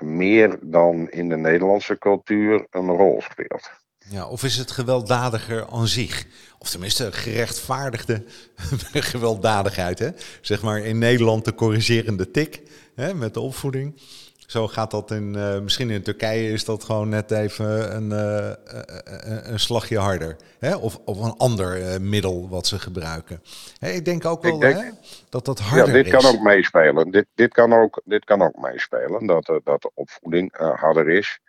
[0.00, 3.81] meer dan in de Nederlandse cultuur een rol speelt.
[4.08, 6.26] Ja, of is het gewelddadiger aan zich?
[6.58, 8.24] Of tenminste gerechtvaardigde
[9.12, 9.98] gewelddadigheid.
[9.98, 10.08] Hè?
[10.40, 12.62] Zeg maar in Nederland de corrigerende tik
[12.94, 14.00] hè, met de opvoeding.
[14.46, 18.50] Zo gaat dat in, eh, misschien in Turkije is dat gewoon net even een, eh,
[18.50, 20.36] eh, een slagje harder.
[20.58, 20.74] Hè?
[20.76, 23.42] Of, of een ander middel wat ze gebruiken.
[23.80, 24.90] Ik denk ook wel denk- hè,
[25.28, 26.12] dat dat Ja, harder dit is.
[26.12, 27.10] kan ook meespelen.
[27.10, 31.40] Dit, dit, kan, ook, dit kan ook meespelen, dat, dat de opvoeding harder is.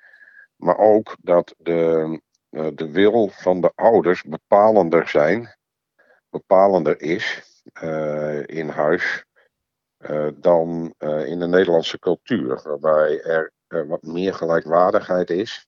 [0.55, 2.19] Maar ook dat de,
[2.53, 5.55] de wil van de ouders bepalender zijn,
[6.29, 9.25] bepalender is eh, in huis
[9.97, 12.61] eh, dan eh, in de Nederlandse cultuur.
[12.63, 15.67] Waarbij er eh, wat meer gelijkwaardigheid is.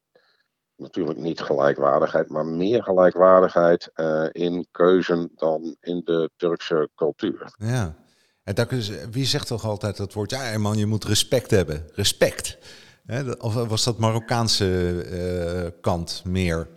[0.75, 7.53] Natuurlijk niet gelijkwaardigheid, maar meer gelijkwaardigheid eh, in keuzen dan in de Turkse cultuur.
[7.57, 7.95] Ja.
[8.43, 10.31] En is, wie zegt toch altijd dat woord?
[10.31, 11.89] Ja, man, je moet respect hebben.
[11.93, 12.57] Respect.
[13.05, 16.67] Hè, Of was dat Marokkaanse eh, kant meer?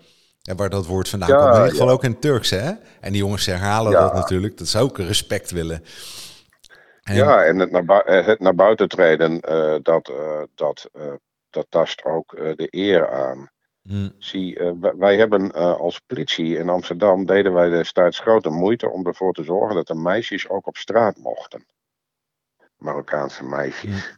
[0.43, 1.47] En waar dat woord vandaan Ja, komt.
[1.49, 2.71] Maar in ieder geval ook in Turks, hè?
[3.01, 4.59] En die jongens herhalen dat natuurlijk.
[4.59, 5.83] Dat ze ook respect willen.
[7.03, 11.13] En- Ja, en het naar, eh, het naar buiten treden, eh, dat, eh, dat, eh,
[11.51, 13.51] dat tast ook eh, de eer aan.
[13.83, 18.89] Hm, Zie, eh, wij- hebben eh, als politie in Amsterdam, deden wij destijds grote moeite
[18.91, 21.67] om ervoor te zorgen dat de meisjes ook op straat mochten.
[22.77, 24.17] Marokkaanse meisjes.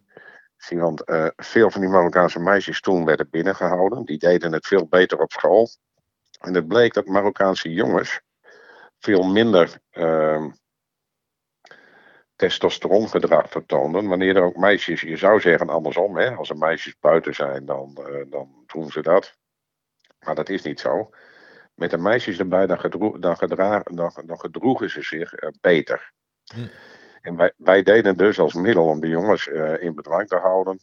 [0.68, 4.04] Want eh, veel van die Marokkaanse meisjes toen werden binnengehouden.
[4.04, 5.68] Die deden het veel beter op school.
[6.40, 8.20] En het bleek dat Marokkaanse jongens
[8.98, 10.50] veel minder ehm
[12.40, 14.08] testosterongedrag vertoonden.
[14.08, 17.96] Wanneer er ook meisjes, je zou zeggen andersom, hè, als er meisjes buiten zijn, dan,
[17.96, 19.36] eh, dan doen ze dat.
[20.20, 21.10] Maar dat is niet zo.
[21.74, 22.78] Met de meisjes erbij, dan,
[23.84, 26.12] dan, dan gedroegen ze zich eh, beter.
[26.54, 26.66] Hm.
[27.20, 30.80] En wij, wij deden dus als middel om de jongens eh, in bedwang te houden,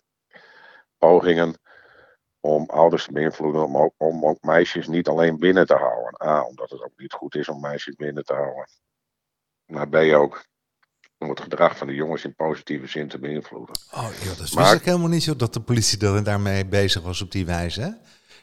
[0.98, 1.56] pogingen
[2.40, 6.28] om ouders te beïnvloeden om ook, om ook meisjes niet alleen binnen te houden.
[6.28, 8.68] A, omdat het ook niet goed is om meisjes binnen te houden.
[9.66, 10.46] Maar B ook
[11.18, 13.76] om het gedrag van de jongens in positieve zin te beïnvloeden.
[13.94, 17.32] Oh ja, dat wist ik helemaal niet zo dat de politie daarmee bezig was op
[17.32, 17.82] die wijze.
[17.82, 17.90] Hè?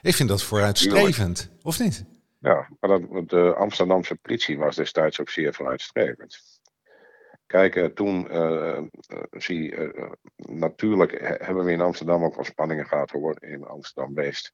[0.03, 2.05] Ik vind dat vooruitstrevend, of niet?
[2.39, 6.54] Ja, maar dat, de Amsterdamse politie was destijds ook zeer vooruitstrevend.
[7.47, 8.83] Kijk, eh, toen uh,
[9.31, 14.53] zie uh, natuurlijk hebben we in Amsterdam ook wel spanningen gehad hoor, in Amsterdam-West.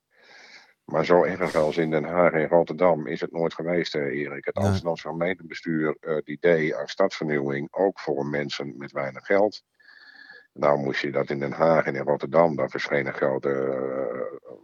[0.85, 4.44] Maar zo erg als in Den Haag en Rotterdam is het nooit geweest, Erik.
[4.44, 9.62] Het Amsterdamse gemeentebestuur die deed aan stadsvernieuwing ook voor mensen met weinig geld.
[10.53, 13.50] Nou moest je dat in Den Haag en in Rotterdam, daar verschenen grote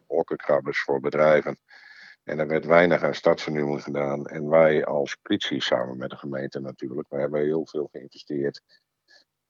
[0.06, 1.58] wolkenkrabbers voor bedrijven.
[2.26, 4.26] En er werd weinig aan stadsvernieuwing gedaan.
[4.26, 8.62] En wij als politie, samen met de gemeente natuurlijk, we hebben heel veel geïnvesteerd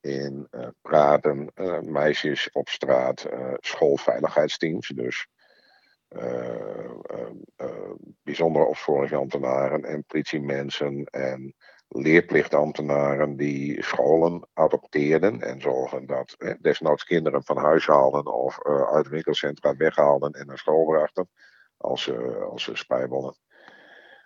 [0.00, 4.88] in uh, praten, uh, meisjes op straat, uh, schoolveiligheidsteams.
[4.88, 5.26] Dus
[8.22, 11.54] bijzondere opsporingsambtenaren en politiemensen en
[11.88, 18.62] leerplichtambtenaren die scholen adopteerden en zorgen dat desnoods kinderen van huis haalden of
[18.92, 21.28] uit winkelcentra weghaalden en naar school brachten
[21.76, 23.36] als ze, als ze spijbelen.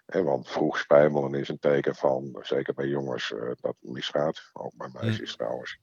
[0.06, 4.50] want vroeg spijbelen is een teken van, zeker bij jongens, uh, dat het misgaat.
[4.52, 5.78] Ook bij meisjes trouwens.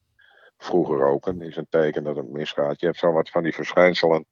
[0.57, 2.79] Vroeger roken is een teken dat het misgaat.
[2.79, 4.25] Je hebt zo wat van die verschijnselen.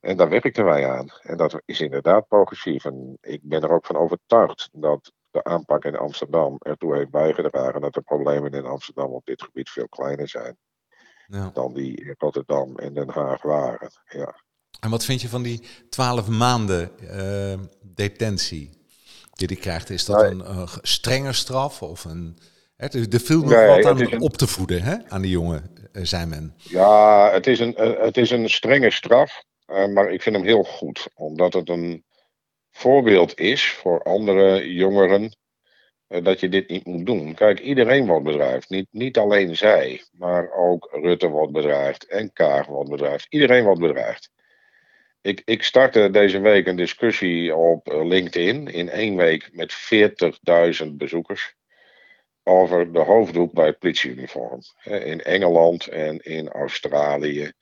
[0.00, 1.08] En daar werkten wij aan.
[1.22, 2.84] En dat is inderdaad progressief.
[2.84, 7.80] En ik ben er ook van overtuigd dat de aanpak in Amsterdam ertoe heeft bijgedragen
[7.80, 10.56] dat de problemen in Amsterdam op dit gebied veel kleiner zijn.
[11.26, 11.50] Ja.
[11.52, 13.90] Dan die in Rotterdam en Den Haag waren.
[14.04, 14.34] Ja.
[14.80, 18.70] En wat vind je van die twaalf maanden uh, detentie
[19.32, 19.90] die hij krijgt?
[19.90, 22.38] Is dat een, een strenge straf of een...
[22.76, 26.54] Er viel nog wat aan op te voeden hè, aan die jongen, uh, zei men.
[26.56, 30.62] Ja, het is een, uh, het is een strenge straf, maar ik vind hem heel
[30.62, 31.08] goed.
[31.14, 32.04] Omdat het een
[32.70, 35.36] voorbeeld is voor andere jongeren
[36.06, 37.34] dat je dit niet moet doen.
[37.34, 38.70] Kijk, iedereen wordt bedreigd.
[38.70, 43.26] Niet, niet alleen zij, maar ook Rutte wordt bedreigd en Kaag wordt bedreigd.
[43.28, 44.30] Iedereen wordt bedreigd.
[45.22, 49.74] Ik, ik startte deze week een discussie op eh, LinkedIn in één week met
[50.82, 51.54] 40.000 bezoekers
[52.42, 54.60] over de hoofddoek bij politieuniform.
[54.82, 57.52] In Engeland en in Australië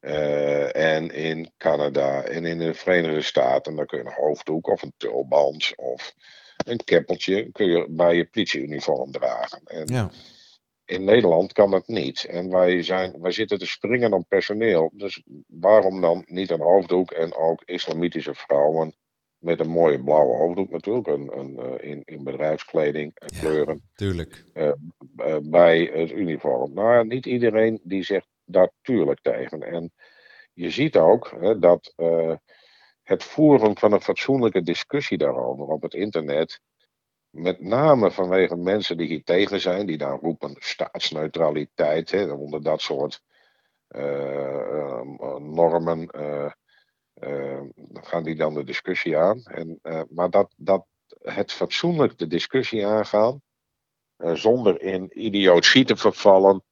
[0.00, 3.76] uh, en in Canada en in de Verenigde Staten.
[3.76, 6.14] Dan kun je een hoofddoek of een tulband of
[6.56, 9.60] een keppeltje kun je bij je politieuniform dragen.
[9.64, 10.10] En ja.
[10.84, 12.24] In Nederland kan dat niet.
[12.24, 14.90] En wij, zijn, wij zitten te springen op personeel.
[14.94, 18.94] Dus waarom dan niet een hoofddoek en ook islamitische vrouwen
[19.38, 23.90] met een mooie blauwe hoofddoek natuurlijk, een, een, eh, in, in bedrijfskleding en kleuren.
[23.94, 24.44] Tuurlijk.
[24.54, 24.72] Uh,
[25.16, 26.74] uh, bij het uniform.
[26.74, 29.62] Nou, niet iedereen die zegt daar tuurlijk tegen.
[29.62, 29.92] En
[30.52, 31.94] je ziet ook hè, dat
[33.02, 36.60] het voeren van een fatsoenlijke discussie daarover op het internet
[37.34, 42.80] met name vanwege mensen die hier tegen zijn, die dan roepen staatsneutraliteit, hè, onder dat
[42.80, 43.22] soort
[43.96, 45.00] uh,
[45.38, 47.60] normen uh,
[47.92, 49.42] gaan die dan de discussie aan.
[49.44, 50.86] En, maar dat, dat
[51.22, 53.42] het fatsoenlijk de discussie aangaan,
[54.16, 56.62] zonder in idiotie te vervallen,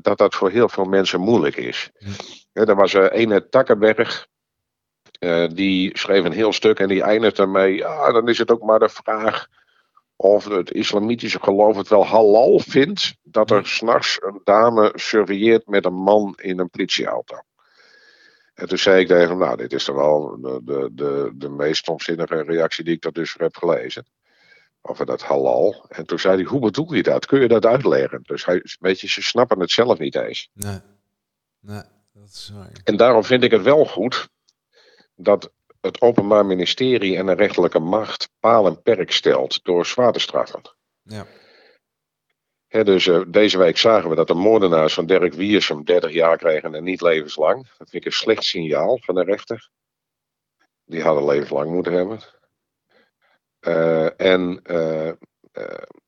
[0.00, 1.90] dat dat voor heel veel mensen moeilijk is.
[2.52, 4.26] Ja, er was een ene Takkenberg,
[5.52, 8.78] die schreef een heel stuk en die eindigde ermee, ja, dan is het ook maar
[8.78, 9.46] de vraag
[10.22, 15.84] of het islamitische geloof het wel halal vindt dat er s'nachts een dame surveilleert met
[15.84, 17.36] een man in een politieauto.
[18.54, 21.48] En toen zei ik tegen hem, nou, dit is toch wel de, de, de, de
[21.48, 24.06] meest stomzinnige reactie die ik tot dus heb gelezen.
[24.82, 25.84] Over dat halal.
[25.88, 27.26] En toen zei hij, hoe bedoel je dat?
[27.26, 28.20] Kun je dat uitleggen?
[28.22, 30.50] Dus hij, weet je, ze snappen het zelf niet eens.
[30.52, 30.80] Nee,
[31.60, 32.80] nee dat is waar.
[32.84, 34.28] En daarom vind ik het wel goed
[35.14, 40.18] dat het Openbaar Ministerie en de rechterlijke macht paal en perk stelt door zwaar te
[40.18, 40.62] straffen.
[41.02, 41.26] Ja.
[42.68, 46.74] dus uh, deze week zagen we dat de moordenaars van Dirk Wiersum 30 jaar kregen
[46.74, 47.56] en niet levenslang.
[47.78, 49.70] Dat vind ik een slecht signaal van de rechter.
[50.84, 52.20] Die hadden levenslang moeten hebben.
[53.60, 55.12] Uh, en uh,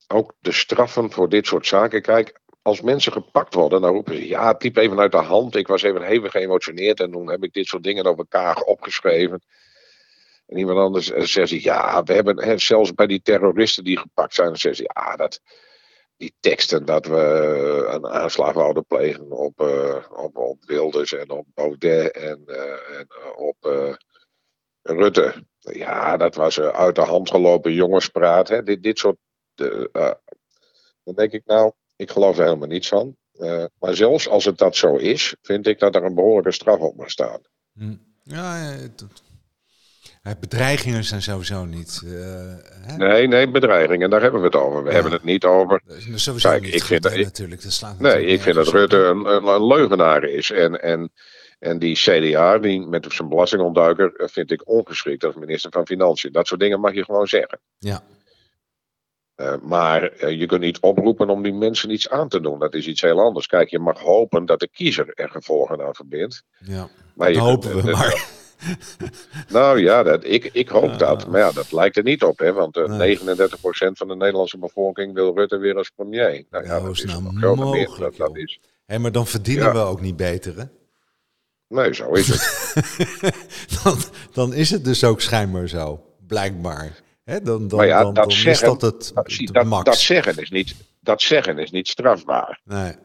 [0.07, 2.01] ook de straffen voor dit soort zaken.
[2.01, 5.55] Kijk, als mensen gepakt worden, dan roepen ze: ja, typ even uit de hand.
[5.55, 9.41] Ik was even hevig geëmotioneerd en toen heb ik dit soort dingen over elkaar opgeschreven.
[10.47, 14.47] En iemand anders eh, zegt: ja, we hebben zelfs bij die terroristen die gepakt zijn,
[14.47, 15.41] dan zeggen ze: ja, dat,
[16.17, 21.45] die teksten dat we een aanslag wouden plegen op, uh, op, op Wilders en op
[21.53, 22.43] Baudet en,
[22.97, 23.57] en op
[24.81, 25.45] Rutte.
[25.59, 28.47] Ja, dat was uit de hand gelopen jongenspraat.
[28.47, 28.63] Hè.
[28.63, 29.17] Dit, dit soort.
[31.03, 33.15] dan denk ik nou ik geloof er helemaal niets van.
[33.33, 36.79] Uh, maar zelfs als het dat zo is, vind ik dat er een behoorlijke straf
[36.79, 37.41] op mag staan.
[37.73, 37.95] Hm.
[38.23, 38.75] Ja,
[40.39, 42.01] Bedreigingen zijn sowieso niet.
[42.05, 42.11] Uh,
[42.81, 42.97] hè?
[42.97, 44.83] Nee, nee, bedreigingen, daar hebben we het over.
[44.83, 45.81] We hebben het niet over.
[46.15, 47.63] Sowieso Kijk, niet ik vind dat, natuurlijk.
[47.63, 50.51] Dat slaat nee, ik vind dat Rutte een, een, leugenaar is.
[50.51, 51.11] En, en,
[51.59, 56.31] en die CDA, die met zijn belastingontduiker, eh, vind ik ongeschikt als minister van Financiën.
[56.31, 57.59] Dat soort dingen mag je gewoon zeggen.
[57.77, 58.03] Ja.
[59.35, 62.59] Uh, maar je kunt niet oproepen om die mensen iets aan te doen.
[62.59, 63.47] Dat is iets heel anders.
[63.47, 66.43] Kijk, je mag hopen dat de kiezer er gevolgen aan verbindt.
[66.57, 68.41] Ja, maar dat hopen we maar.
[69.49, 71.27] nou ja, dat, ik, ik hoop dat.
[71.27, 73.19] Maar ja, dat lijkt er niet op, hè, want uh, nee.
[73.19, 73.21] 39%
[73.91, 76.45] van de Nederlandse bevolking wil Rutte weer als premier.
[76.49, 78.59] Nou ja, dat is nou een mogelijk, dat, dat is.
[78.85, 80.63] Hey, maar dan verdienen we ook niet beter, hè?
[81.67, 82.73] Nee, zo is het.
[83.83, 83.97] dan,
[84.31, 87.01] dan is het dus ook schijnbaar zo, blijkbaar.
[87.23, 89.11] Dan, dan, ja, dan, dat dan zeggen, is dat het
[89.53, 92.61] dat, dat, zeggen is niet, dat zeggen is niet strafbaar.
[92.63, 92.95] Nee.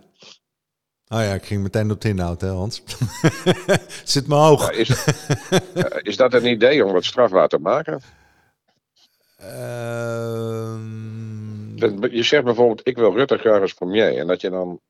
[1.09, 2.83] Oh ja, ik ging meteen op de inhoud, hè, Hans.
[4.04, 4.70] Zit me hoog.
[4.70, 5.04] is,
[6.02, 8.02] is, dat een idee om het strafbaar te maken?
[9.40, 10.78] Uh...
[12.11, 14.18] Je zegt bijvoorbeeld, ik wil Rutte graag als premier.
[14.18, 14.81] En dat je dan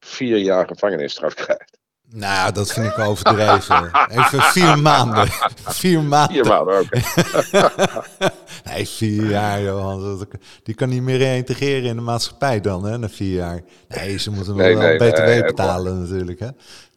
[0.00, 1.78] vier jaar gevangenisstraf krijgt.
[2.10, 3.90] Nou, dat vind ik overdreven.
[4.10, 5.28] Even vier maanden.
[5.64, 6.34] Vier maanden.
[6.34, 6.86] Vier maanden
[8.64, 10.26] nee, vier jaar, Johan.
[10.62, 13.60] Die kan niet meer reintegreren in de maatschappij dan, hè, na vier jaar.
[13.88, 16.48] Nee, ze moeten wel nee, BTW betalen natuurlijk, hè.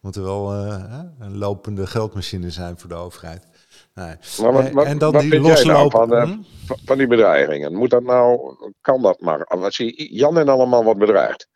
[0.01, 0.83] Moeten wel uh,
[1.19, 3.47] een lopende geldmachine zijn voor de overheid.
[3.93, 4.15] Nee.
[4.41, 6.09] Maar wat, wat, en dan wat die loslopen.
[6.09, 6.27] Nou
[6.65, 7.73] van, van, die bedreigingen?
[7.73, 9.45] Moet dat nou, kan dat maar?
[9.59, 11.47] Wat zie Jan en allemaal wordt bedreigd.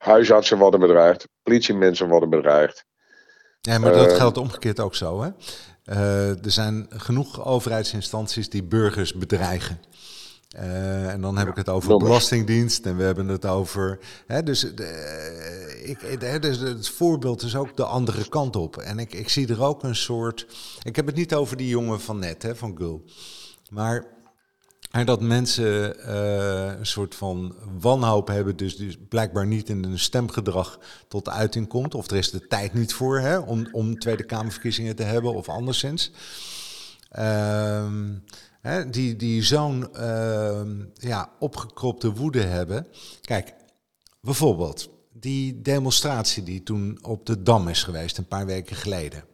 [0.00, 2.84] Huisartsen worden bedreigd, politiemensen worden bedreigd.
[3.60, 5.22] Ja, maar dat uh, geldt omgekeerd ook zo.
[5.22, 5.30] Hè?
[5.84, 9.80] Uh, er zijn genoeg overheidsinstanties die burgers bedreigen.
[10.56, 13.98] Uh, en dan heb ik het over Belastingdienst en we hebben het over.
[14.26, 18.76] Hè, dus, de, ik, dus het voorbeeld is ook de andere kant op.
[18.76, 20.46] En ik, ik zie er ook een soort.
[20.82, 23.04] Ik heb het niet over die jongen van net, hè, van Gul.
[23.70, 24.04] Maar
[24.90, 30.78] dat mensen uh, een soort van wanhoop hebben, dus, dus blijkbaar niet in hun stemgedrag
[31.08, 31.94] tot uiting komt.
[31.94, 35.48] Of er is de tijd niet voor hè, om, om Tweede Kamerverkiezingen te hebben of
[35.48, 36.12] anderszins.
[37.18, 37.92] Uh,
[38.60, 40.60] hè, die die zo'n uh,
[40.94, 42.86] ja, opgekropte woede hebben.
[43.20, 43.54] Kijk,
[44.20, 49.24] bijvoorbeeld die demonstratie die toen op de Dam is geweest, een paar weken geleden.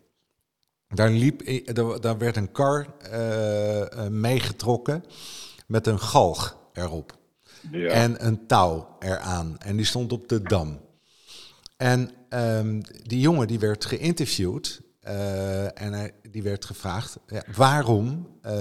[0.88, 1.64] Daar, liep,
[2.00, 5.04] daar werd een kar uh, meegetrokken
[5.66, 7.18] met een galg erop.
[7.70, 7.88] Ja.
[7.88, 9.58] En een touw eraan.
[9.58, 10.80] En die stond op de dam.
[11.76, 14.84] En um, die jongen die werd geïnterviewd.
[15.08, 18.52] Uh, en hij, die werd gevraagd, ja, waarom uh,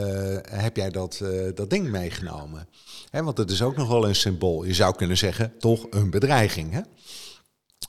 [0.42, 2.68] heb jij dat, uh, dat ding meegenomen?
[3.10, 4.64] Hè, want het is ook nog wel een symbool.
[4.64, 6.72] Je zou kunnen zeggen, toch een bedreiging.
[6.72, 6.82] Hè?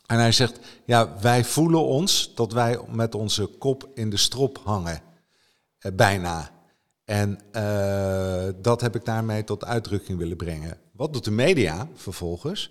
[0.06, 4.60] En hij zegt, ja, wij voelen ons dat wij met onze kop in de strop
[4.64, 5.02] hangen.
[5.94, 6.55] bijna.
[7.06, 10.78] En uh, dat heb ik daarmee tot uitdrukking willen brengen.
[10.92, 12.70] Wat doet de media vervolgens?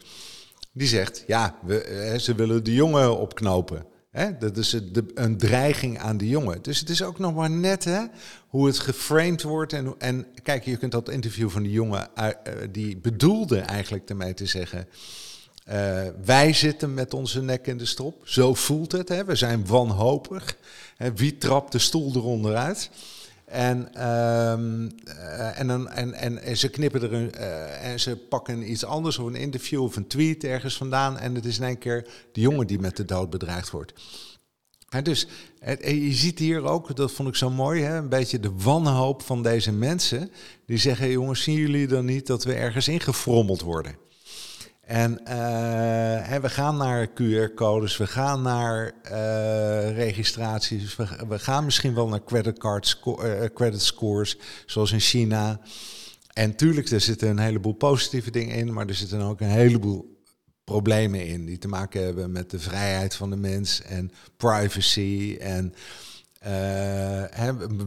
[0.72, 3.86] Die zegt, ja, we, eh, ze willen de jongen opknopen.
[4.12, 4.38] Hè?
[4.38, 4.78] Dat is
[5.14, 6.62] een dreiging aan de jongen.
[6.62, 8.02] Dus het is ook nog maar net hè,
[8.48, 9.74] hoe het geframed wordt.
[9.74, 12.28] En, en kijk, je kunt dat interview van die jongen, uh,
[12.72, 14.88] die bedoelde eigenlijk ermee te zeggen...
[16.26, 18.28] Wij zitten met onze nek in de strop.
[18.28, 19.10] Zo voelt het.
[19.10, 19.26] Hè?
[19.26, 20.58] We zijn wanhopig.
[21.16, 22.90] Wie trapt de stoel eronder uit?
[23.46, 28.86] En, um, uh, en, en, en, ze knippen er een, uh, en ze pakken iets
[28.86, 31.18] anders of een interview of een tweet ergens vandaan.
[31.18, 33.94] En het is in één keer de jongen die met de dood bedreigd wordt.
[34.90, 35.28] En dus
[35.60, 39.22] en je ziet hier ook, dat vond ik zo mooi, hè, een beetje de wanhoop
[39.22, 40.32] van deze mensen.
[40.66, 43.96] Die zeggen, jongens, zien jullie dan niet dat we ergens ingefrommeld worden?
[44.86, 50.96] En uh, we gaan naar QR-codes, we gaan naar uh, registraties,
[51.28, 55.60] we, gaan misschien wel naar creditcard sco uh, credit scores, zoals in China.
[56.34, 60.20] En tuurlijk, er zitten een heleboel positieve dingen in, maar er zitten ook een heleboel
[60.64, 65.38] problemen in die te maken hebben met de vrijheid van de mens en privacy.
[65.40, 65.74] En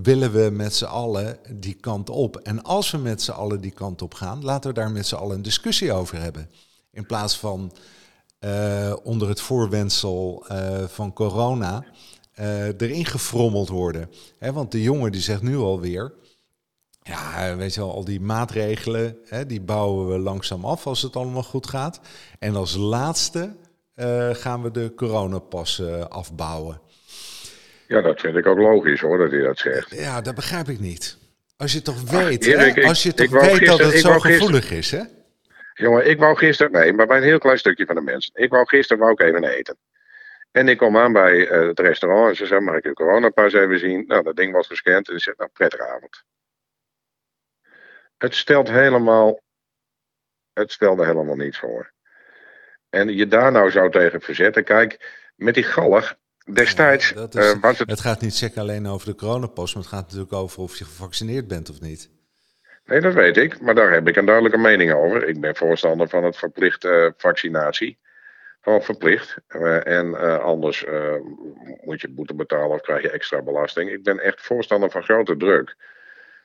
[0.02, 2.36] willen we met z'n allen die kant op?
[2.36, 5.14] En als we met z'n allen die kant op gaan, laten we daar met z'n
[5.14, 6.50] allen een discussie over hebben.
[6.90, 7.72] In plaats van
[8.44, 11.84] uh, onder het voorwendsel uh, van corona
[12.40, 14.10] uh, erin gefrommeld worden.
[14.38, 16.12] He, want de jongen die zegt nu alweer,
[17.02, 21.16] ja, weet je wel, al die maatregelen, hè, die bouwen we langzaam af als het
[21.16, 22.00] allemaal goed gaat.
[22.38, 23.56] En als laatste
[24.32, 26.80] gaan we de coronapas afbouwen.
[27.88, 29.94] Ja, dat vind ik ook logisch hoor, dat hij dat zegt.
[29.94, 31.16] Ja, dat begrijp ik niet.
[31.56, 32.82] Als je toch weet, Ach, hè?
[32.82, 35.02] als je toch weet dat het zo gevoelig is, hè?
[35.78, 38.32] Jongen, ik wou gisteren, nee, maar bij een heel klein stukje van de mensen.
[38.34, 39.76] Ik wou gisteren wou ik even eten.
[40.50, 43.78] En ik kom aan bij het restaurant en ze zei, mag ik uw coronapas even
[43.78, 44.04] zien?
[44.06, 46.24] Nou, dat ding was gescand en ze zei, nou, prettige avond.
[48.16, 49.40] Het stelt helemaal,
[50.52, 51.92] het stelde helemaal niets voor.
[52.88, 56.16] En je daar nou zou tegen verzetten, kijk, met die gallig,
[56.52, 57.78] destijds is, het...
[57.78, 60.84] Het gaat niet zeker alleen over de coronapas, maar het gaat natuurlijk over of je
[60.84, 62.10] gevaccineerd bent of niet.
[62.88, 65.28] Nee, dat weet ik, maar daar heb ik een duidelijke mening over.
[65.28, 67.98] Ik ben voorstander van het verplicht uh, vaccinatie.
[68.60, 69.36] Gewoon verplicht.
[69.48, 70.84] Uh, en uh, anders
[71.80, 73.90] moet je boete betalen of krijg je extra belasting.
[73.90, 75.76] Ik ben echt voorstander van grote druk.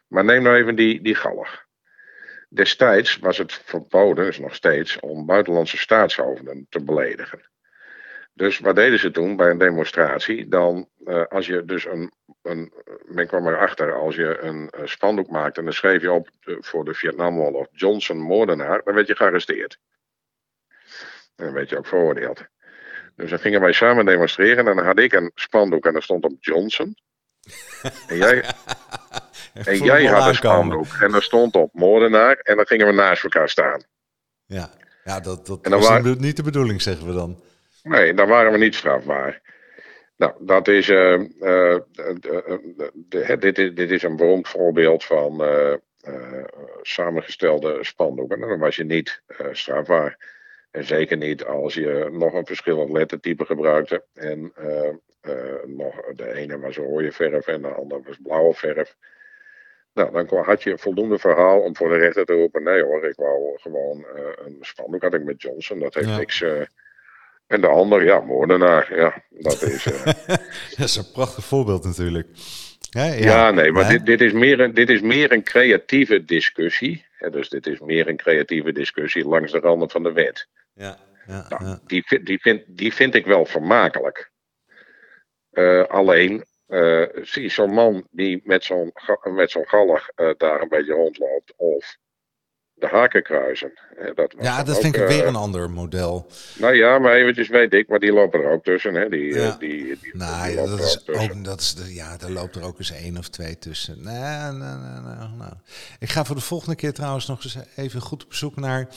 [0.08, 1.66] Maar neem nou even die, die gallig.
[2.50, 7.42] Destijds was het verboden, is nog steeds, om buitenlandse staatshoofden te beledigen.
[8.34, 10.48] Dus wat deden ze toen bij een demonstratie?
[10.48, 12.74] Dan, uh, als je dus een, een.
[13.06, 16.86] Men kwam erachter, als je een, spandoek maakte en dan schreef je op de, voor
[16.86, 19.80] de Vietnamoorlog Johnson moordenaar, dan werd je gearresteerd.
[21.36, 22.46] En dan werd je ook veroordeeld.
[23.16, 26.24] Dus dan gingen wij samen demonstreren en dan had ik een spandoek en daar stond
[26.24, 26.96] op Johnson.
[28.08, 28.44] En jij,
[29.54, 33.24] en jij had een spandoek en daar stond op moordenaar en dan gingen we naast
[33.24, 33.84] elkaar staan.
[34.46, 34.70] Ja,
[35.04, 36.22] ja dat, dat was waren...
[36.22, 37.42] niet de bedoeling, zeggen we dan.
[37.84, 39.42] Nee, dan waren we niet strafbaar.
[40.16, 41.78] Nou, dat is, uh, uh,
[42.94, 45.74] de, dit, is dit is een beroemd voorbeeld van uh,
[46.82, 48.40] samengestelde spandoeken.
[48.40, 50.32] Dan was je niet strafbaar.
[50.72, 54.06] En zeker niet als je nog een verschillend lettertype gebruikte.
[54.14, 54.54] En
[55.66, 58.96] nog, de ene was rode verf en de andere was blauwe verf.
[59.94, 63.16] Nou, dan had je voldoende verhaal om voor de rechter te roepen: nee hoor, ik
[63.16, 64.06] wou gewoon
[64.46, 65.80] een spandoek had ik met Johnson.
[65.80, 66.44] Dat heeft niks
[67.54, 68.96] en de ander, ja, moordenaar.
[68.96, 69.86] Ja, dat is.
[69.86, 70.06] Uh...
[70.78, 72.28] dat is een prachtig voorbeeld natuurlijk.
[72.80, 76.26] Ja, ja, ja nee, maar dit, dit, is meer een, dit is meer een creatieve
[76.26, 77.06] discussie.
[77.32, 80.48] dus dit is meer een creatieve discussie langs de randen van de wet.
[80.74, 80.98] Ja,
[81.28, 84.32] ja, nou, Die, die, vind, die vind ik wel vermakelijk.
[85.52, 88.92] Uh, alleen, uh, zie zo'n man die met zo'n
[89.24, 91.54] met zo'n gallig daar een beetje rondloopt.
[91.56, 91.98] Of
[92.76, 93.74] de hakenkruisen.
[94.16, 96.28] Dat ja, dat vind ik weer eh, een ander model.
[96.56, 98.94] Nou ja, maar eventjes weet ik, maar die lopen er ook tussen.
[98.94, 99.10] Hè?
[99.10, 99.56] Die, ja.
[99.60, 102.92] die, die, nou, dat is ook, dat is de, ja, daar loopt er ook eens
[102.92, 104.04] één of twee tussen.
[104.04, 105.54] Nee, nee, nee, nee, nou.
[106.00, 108.88] Ik ga voor de volgende keer trouwens nog eens even goed op zoek naar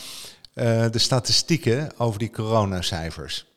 [0.54, 3.55] uh, de statistieken over die coronacijfers.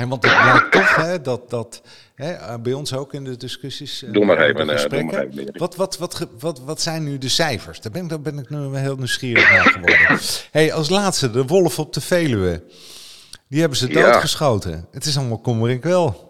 [0.00, 1.82] En want het blijkt toch hè, dat, dat
[2.14, 4.02] hè, eh, bij ons ook in de discussies.
[4.02, 4.70] Uh, doe maar even.
[4.70, 7.80] Even wat, wat, wat, wat, wat zijn nu de cijfers?
[7.80, 10.18] Daar ben, daar ben ik nu heel nieuwsgierig naar geworden.
[10.58, 12.62] hey, als laatste, de wolf op de Veluwe.
[13.48, 14.70] Die hebben ze doodgeschoten.
[14.70, 14.86] Ja.
[14.90, 16.28] Het is allemaal kommer ik wel.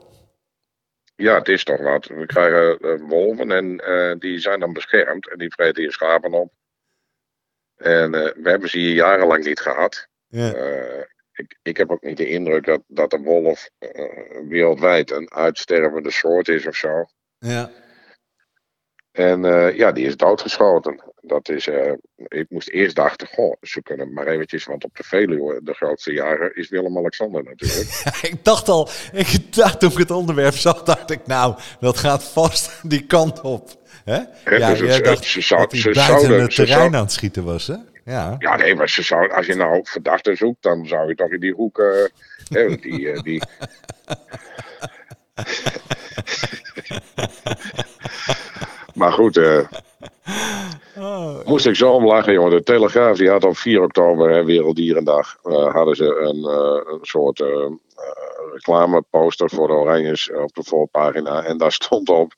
[1.17, 2.07] Ja, het is toch wat.
[2.07, 3.77] We krijgen wolven en
[4.19, 6.53] die zijn dan beschermd en die vreten hier schapen op.
[7.77, 10.09] En we hebben ze hier jarenlang niet gehad.
[10.29, 10.53] Ja
[11.41, 13.89] ik, ik heb ook niet de indruk dat, dat de wolf uh,
[14.49, 17.05] wereldwijd een uitstervende soort is of zo.
[17.39, 17.71] Ja.
[19.13, 21.03] En uh, ja, die is doodgeschoten.
[21.21, 25.03] Dat is, uh, ik moest eerst dachten, goh, ze kunnen maar eventjes, want op de
[25.03, 27.89] Veluwe, de grootste jager, is Willem-Alexander natuurlijk.
[28.33, 32.25] ik dacht al, ik dacht toen ik het onderwerp zag, dacht ik, nou, dat gaat
[32.25, 33.69] vast die kant op.
[34.05, 34.19] Hè?
[34.57, 37.77] ja, dus dacht ze zou, dat hij buiten het terrein aan het schieten was, hè?
[38.11, 38.35] Ja.
[38.39, 41.41] ja, nee, maar ze zou, als je nou verdachten zoekt, dan zou je toch in
[41.41, 41.79] die hoek.
[41.79, 42.05] Uh,
[42.49, 43.43] hè, die, uh, die...
[49.01, 49.69] maar goed, uh,
[50.97, 51.45] oh.
[51.45, 52.51] moest ik zo om lachen, jongen.
[52.51, 55.39] De Telegraaf die had op 4 oktober, hè, Werelddierendag,
[55.73, 56.45] hadden ze een,
[56.93, 57.43] een soort
[58.53, 61.45] reclameposter voor de Oranjes op de voorpagina.
[61.45, 62.33] En daar stond op,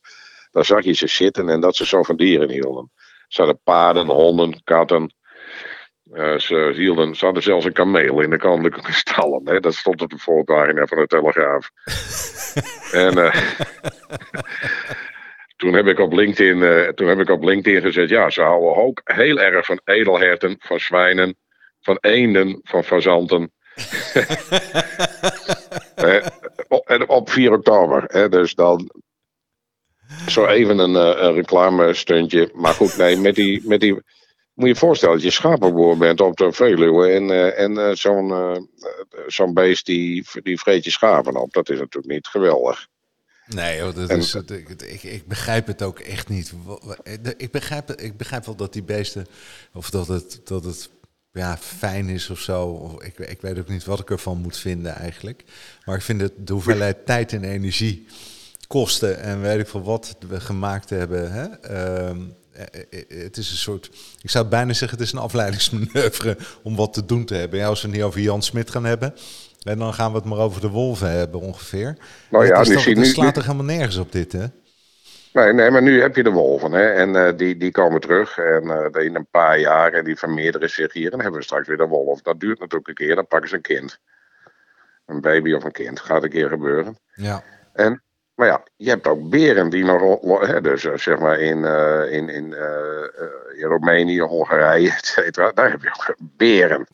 [0.51, 2.91] daar zag je ze zitten en dat ze zo van dieren hielden.
[3.29, 5.21] Ze hadden paarden, honden, katten.
[6.13, 9.41] Uh, ze, hielden, ze hadden zelfs een kameel in de koninklijke stallen.
[9.45, 9.61] Hè?
[9.61, 11.71] Dat stond op de voorpagina van de Telegraaf.
[13.05, 13.35] en uh,
[15.57, 18.09] toen, heb ik op LinkedIn, uh, toen heb ik op LinkedIn gezet...
[18.09, 21.37] ja, ze houden ook heel erg van edelherten, van zwijnen...
[21.81, 23.53] van eenden, van fazanten.
[26.85, 28.05] en op 4 oktober.
[28.07, 28.29] Hè?
[28.29, 28.91] Dus dan...
[30.27, 32.51] Zo even een, een reclamestuntje.
[32.55, 33.63] Maar goed, nee, met die...
[33.65, 34.03] Met die
[34.55, 37.93] moet je je voorstellen dat je schapenboer bent op de Veluwe en, uh, en uh,
[37.93, 38.57] zo'n uh,
[39.27, 41.53] zo'n beest die, die vreet je schapen op.
[41.53, 42.87] Dat is natuurlijk niet geweldig.
[43.47, 46.53] Nee, joh, dat is, ik, ik, ik, begrijp het ook echt niet.
[47.37, 49.27] Ik begrijp, ik begrijp wel dat die beesten,
[49.73, 50.91] of dat het, dat het
[51.33, 52.91] ja, fijn is of zo.
[53.03, 55.45] Ik, ik weet ook niet wat ik ervan moet vinden eigenlijk.
[55.85, 58.07] Maar ik vind het de hoeveelheid tijd en energie,
[58.67, 61.33] kosten en weet ik veel wat we gemaakt hebben.
[61.33, 61.47] Hè?
[61.71, 62.17] Uh, eh, eh, eh,
[63.09, 63.91] het is een soort,
[64.23, 67.59] ik zou bijna zeggen, het is een afleidingsmanoeuvre om wat te doen te hebben.
[67.59, 69.15] Ja, als we het niet over Jan Smit gaan hebben,
[69.63, 71.97] En dan gaan we het maar over de wolven hebben ongeveer.
[72.31, 74.47] Nou ja, het, het nu, slaat er helemaal nergens op dit, hè?
[75.33, 76.73] Nee, nee, maar nu heb je de wolven.
[76.73, 76.93] Hè?
[76.93, 78.39] En uh, die, die komen terug.
[78.39, 79.93] En uh, in een paar jaar.
[79.93, 81.05] En die vermeerderen zich hier.
[81.05, 82.23] En dan hebben we straks weer de wolf.
[82.23, 83.15] Dat duurt natuurlijk een keer.
[83.15, 83.99] Dan pakken ze een kind.
[85.07, 86.01] Een baby of een kind.
[86.01, 86.99] Gaat een keer gebeuren.
[87.15, 87.43] Ja.
[87.73, 88.03] En,
[88.43, 90.47] maar ja, je hebt ook beren die nog.
[90.47, 91.65] Hè, dus uh, zeg maar in,
[92.11, 92.55] in, in,
[93.57, 95.53] in Roemenië, Hongarije, et cetera.
[95.55, 96.87] Daar heb je ook beren.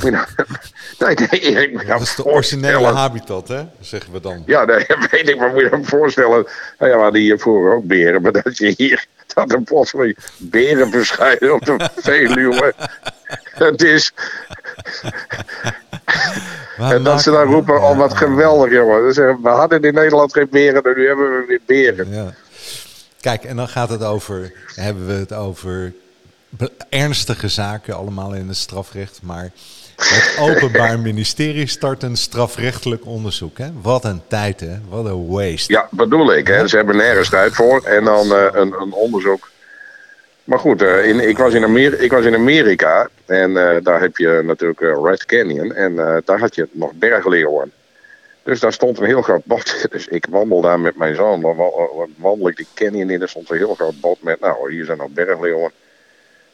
[0.10, 0.26] Nou,
[0.98, 3.64] nee, nee, Erik, dat is de originele habitat, hè?
[3.80, 4.42] Zeggen we dan.
[4.46, 6.46] Ja, nee, weet ik, maar moet je je voorstellen.
[6.78, 9.06] Nou ja, we hadden hier vroeger ook beren, maar dat je hier.
[9.34, 12.74] dat er plotseling beren verschijnen op de Veluwe.
[13.54, 14.12] Het is.
[16.78, 19.14] En dat ze dan roepen: Oh, wat geweldig, jongen.
[19.14, 22.10] Zeggen, we hadden in Nederland geen beren, en nu hebben we weer beren.
[22.10, 22.34] Ja.
[23.20, 24.52] Kijk, en dan gaat het over.
[24.74, 25.92] Hebben we het over
[26.88, 29.50] ernstige zaken, allemaal in het strafrecht, maar.
[29.96, 33.58] Het Openbaar Ministerie start een strafrechtelijk onderzoek.
[33.58, 33.68] Hè?
[33.82, 34.78] Wat een tijd, hè?
[34.88, 35.72] Wat een waste.
[35.72, 36.46] Ja, bedoel ik.
[36.46, 36.68] Hè?
[36.68, 37.82] Ze hebben nergens tijd voor.
[37.84, 39.50] En dan uh, een, een, onderzoek.
[40.46, 43.08] Maar goed, uh, in, ik, was in Amerika, ik was in Amerika.
[43.24, 45.72] En uh, daar heb je natuurlijk Red Canyon.
[45.72, 45.94] En
[46.24, 47.72] daar had je nog bergleeuwen.
[48.42, 49.86] Dus daar stond een heel groot bord.
[49.90, 51.40] Dus ik wandel daar met mijn zoon.
[51.40, 51.56] Dan
[52.16, 53.22] wandel ik die canyon in.
[53.22, 54.40] Er stond een heel groot bord met.
[54.40, 55.72] Nou, hier zijn nog bergleeuwen.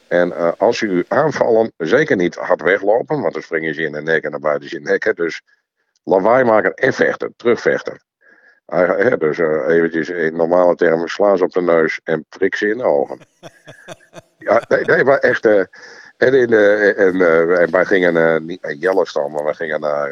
[0.07, 4.01] En als ze u aanvallen, zeker niet hard weglopen, want dan springen ze in de
[4.01, 5.03] nek en dan buiten ze in nek.
[5.03, 5.13] Hè.
[5.13, 5.41] Dus
[6.03, 8.01] lawaai maken en vechten, terugvechten.
[8.65, 12.67] Hè, dus uh, eventjes in normale termen, slaan ze op de neus en prik ze
[12.67, 13.19] in de ogen.
[14.37, 15.45] ja, nee, nee, maar echt.
[15.45, 15.69] en,
[16.17, 17.21] in, en,
[17.59, 20.11] en wij gingen niet naar Yellowstone, maar we gingen naar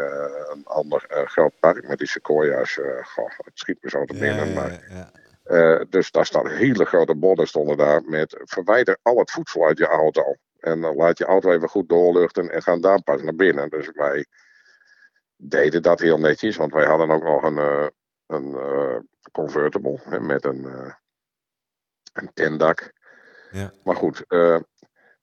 [0.52, 2.80] een ander groot park met die sequoia's.
[3.04, 4.48] goh, het schiet me zo te binnen.
[4.48, 5.12] Ja, maar, ja,
[5.44, 5.86] ja.
[5.90, 9.88] dus daar staan hele grote borden stonden daar met verwijder al het voedsel uit je
[9.88, 10.36] auto.
[10.60, 13.70] En dan laat je auto even goed doorluchten en gaan daar pas naar binnen.
[13.70, 14.26] Dus wij
[15.36, 17.92] deden dat heel netjes, want wij hadden ook nog een,
[18.32, 19.00] een uh,
[19.32, 20.66] convertible hè, met een,
[22.14, 22.92] een tentdak.
[23.52, 23.74] Ja.
[23.84, 24.26] Maar goed,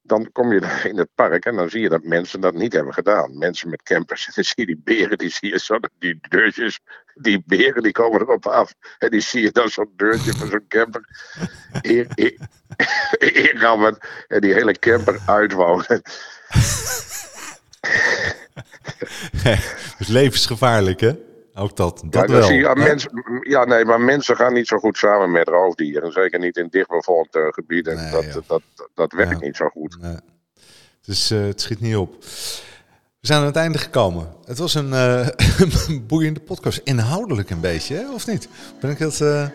[0.08, 2.72] dan kom je daar in het park en dan zie je dat mensen dat niet
[2.72, 3.38] hebben gedaan.
[3.38, 4.26] Mensen met campers.
[4.26, 6.80] En dan zie je die beren, die zie je zo, die deurtjes,
[7.14, 8.74] die beren die komen erop af.
[8.98, 11.08] En die zie je dan zo'n deurtje van zo'n camper
[13.52, 16.02] inrammen en die hele camper uitwonen.
[19.36, 21.27] Het is levensgevaarlijk, hè?
[21.58, 22.02] Ook dat.
[22.04, 22.42] Dat ja, wel.
[22.42, 22.82] Zie je, ja, hè?
[22.82, 26.12] mensen, ja, nee, maar mensen gaan niet zo goed samen met roofdieren.
[26.12, 27.96] Zeker niet in dichtbevolkt uh, gebieden.
[27.96, 29.46] Nee, dat, dat, dat, dat werkt Ja.
[29.46, 29.96] niet zo goed.
[30.00, 30.16] Nee.
[31.04, 32.14] Dus het schiet niet op.
[33.20, 34.28] We zijn aan het einde gekomen.
[34.44, 35.26] Het was een eh,
[36.08, 36.80] boeiende podcast.
[36.84, 38.12] Inhoudelijk een beetje, hè?
[38.12, 38.48] of niet?
[38.80, 39.20] Ben ik dat...
[39.20, 39.46] eh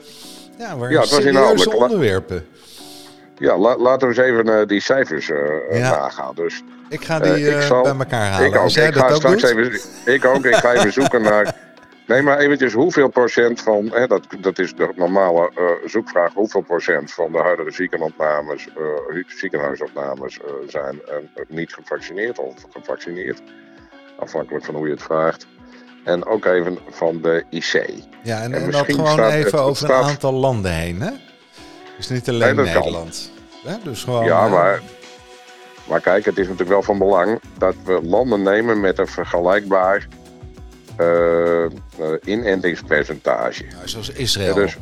[0.60, 1.76] ja, waar Ja, het was inhoudelijk.
[1.76, 2.46] Onderwerpen.
[3.38, 5.32] Ja, la- laten we eens even die cijfers
[5.72, 6.36] nagaan.
[6.36, 8.48] Dus Ik ga die ik zal- bij elkaar halen.
[8.48, 8.62] ik ook.
[8.62, 9.50] Als jij Ik dat ga ook straks doet.
[9.58, 10.14] even.
[10.14, 10.46] Ik ook.
[10.46, 11.56] Ik ga even zoeken naar.
[12.08, 13.90] Nee, maar eventjes hoeveel procent van.
[13.94, 16.34] Hè, dat, dat is de normale eh, zoekvraag.
[16.34, 21.02] Hoeveel procent van de huidige ziekenopnames, eh, ziekenhuisopnames eh, zijn
[21.48, 23.42] niet gevaccineerd of gevaccineerd?
[24.20, 25.48] Afhankelijk van hoe je het vraagt.
[26.04, 27.90] En ook even van de IC.
[28.24, 31.12] Ja, en, En en dat gewoon even het over een aantal landen heen, hè?
[31.98, 32.66] Dus niet alleen Nee.
[32.66, 33.32] Nederland.
[33.66, 33.76] Hè?
[33.84, 34.82] Dus gewoon, Ja, maar,
[35.90, 40.08] maar kijk, het is natuurlijk wel van belang dat we landen nemen met een vergelijkbaar
[42.24, 43.64] inentingspercentage.
[43.76, 44.48] nou, zoals Israël.
[44.48, 44.78] Ja, dus-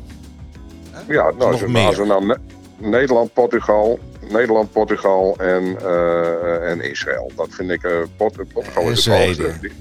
[1.08, 2.38] Ja, nou, nog als, we nou Ne-
[2.78, 4.00] Nederland, Portugal,
[4.30, 7.32] Nederland, Portugal en, eh, en Israël.
[7.36, 9.04] Dat vind ik, eh, Port- Portugal is.
[9.04, 9.58] Zweden.
[9.62, 9.72] Die-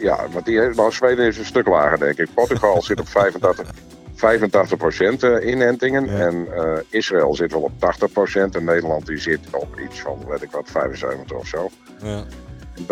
[0.00, 2.28] Ja, want die, heeft- nou, Zweden is een stuk lager, denk ik.
[2.34, 3.70] Portugal zit op 85,
[4.14, 6.04] 85% eh, inentingen.
[6.06, 6.18] Ja.
[6.26, 8.54] En eh, Israël zit wel op 80%.
[8.56, 11.70] En Nederland die zit op iets van, weet ik wat, 75 of zo.
[12.02, 12.24] Ja,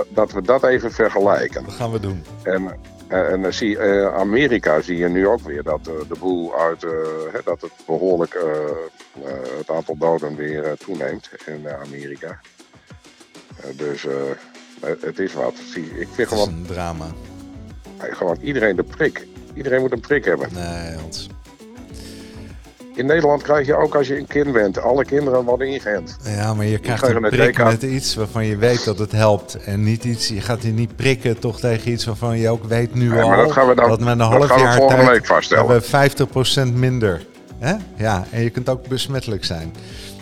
[0.09, 1.65] Dat, we dat even vergelijken.
[1.65, 2.25] dat gaan we doen.
[2.43, 2.77] En,
[3.09, 6.59] eh, en dan zie eh, Amerika zie je nu ook weer dat eh, de boel
[6.61, 6.91] uit, eh,
[7.33, 8.51] hè, dat het behoorlijk eh,
[9.25, 12.41] eh, het aantal doden weer eh, toeneemt in eh, Amerika.
[13.63, 14.13] Eh, dus eh,
[15.01, 15.55] het- is wat.
[15.73, 17.07] Zie, ik vind Het is gewoon, een drama.
[17.97, 19.27] eh, gewoon iedereen de prik.
[19.55, 20.49] Iedereen moet een prik hebben.
[20.53, 21.29] Nee, Hans.
[22.97, 26.17] In Nederland krijg je ook als je een kind bent, alle kinderen worden ingeënt.
[26.25, 29.59] Ja, maar je krijgt een prik met iets waarvan je weet dat het helpt.
[29.65, 32.95] En niet iets, je gaat je niet prikken toch tegen iets waarvan je ook weet
[32.95, 33.29] nu al...
[33.29, 35.27] maar dat gaan we dan dat met een dat half we jaar volgende tijd week
[35.27, 35.67] vaststellen.
[35.67, 37.27] hebben we 50% minder.
[37.59, 37.75] Hè?
[37.97, 39.73] Ja, en je kunt ook besmettelijk zijn.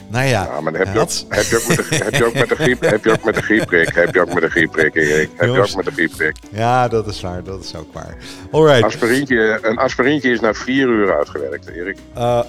[0.09, 2.35] Nou ja, Ja, maar heb je, ook, heb, je ook met de, heb je ook
[2.35, 4.95] met de griep, heb je ook met de griepprik, heb je ook met de griepprik,
[4.95, 5.31] Erik.
[5.37, 6.37] Heb je ook met de griepprik.
[6.51, 7.45] Ja, dat is waar.
[7.45, 8.17] Dat is ook waar.
[8.51, 8.83] Alright.
[8.83, 11.97] Aspirintje, een aspirintje is na vier uur uitgewerkt, Erik.
[12.15, 12.41] Eh,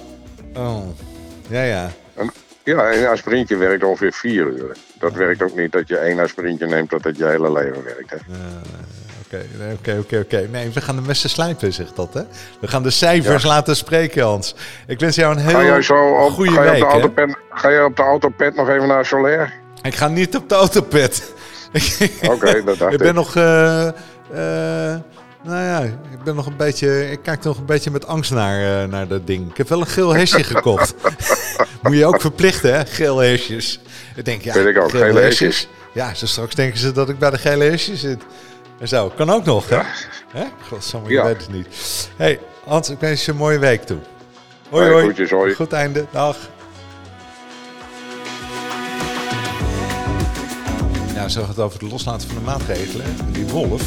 [0.56, 0.82] oh.
[1.48, 1.90] Ja, ja.
[2.64, 4.76] Ja, een aspirintje werkt ongeveer vier uur.
[4.98, 8.10] Dat werkt ook niet dat je één aspirintje neemt dat het je hele leven werkt.
[8.10, 8.16] Hè.
[9.26, 10.48] Oké, oké, oké, oké.
[10.50, 12.22] Nee, we gaan de messen slijpen, zegt dat, hè?
[12.60, 14.54] We gaan de cijfers laten spreken, Hans.
[14.86, 18.54] Ik wens jou een heel zo op, goede ga week, ga je op de autopad
[18.54, 19.50] nog even naar Solaire?
[19.82, 21.32] Ik ga niet op de autopad.
[22.28, 23.36] Oké, dat dacht ik ben nog...
[23.36, 24.94] eh,
[25.46, 25.80] nou ja,
[26.10, 27.10] ik ben nog een beetje...
[27.10, 29.50] Ik kijk nog een beetje met angst naar, eh, naar dat ding.
[29.50, 30.94] Ik heb wel een geel hesje gekocht.
[31.82, 32.86] Moet je ook verplichten, hè?
[32.86, 33.80] Gele hesjes.
[34.16, 35.68] Ik denk, ja, Vind ik ook, gele hesjes.
[35.92, 38.22] Ja, zo straks denken ze dat ik bij de gele hesjes zit.
[38.78, 39.80] En zo, kan ook nog, hè?
[40.32, 40.44] hè?
[40.68, 41.24] Godsamme, ik Ja.
[41.24, 41.66] weet het niet.
[42.16, 43.98] hey, Hans, ik wens je een mooie week toe.
[44.70, 45.54] Hoi, Hey, hoi.
[45.54, 46.06] Goed einde.
[46.10, 46.36] Dag.
[51.14, 53.06] Ja, zo gaat het over het loslaten van de maatregelen.
[53.06, 53.82] En die wolf,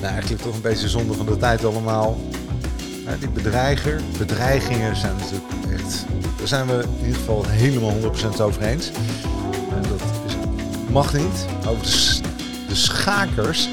[0.00, 2.20] nou eigenlijk toch een beetje zonde van de tijd allemaal.
[3.18, 6.04] Die bedreiger, bedreigingen zijn natuurlijk echt...
[6.36, 8.90] Daar zijn we in ieder geval helemaal 100% over eens.
[9.70, 10.34] En dat is,
[10.90, 11.46] mag niet.
[11.68, 12.20] Over de,
[12.68, 13.68] de schakers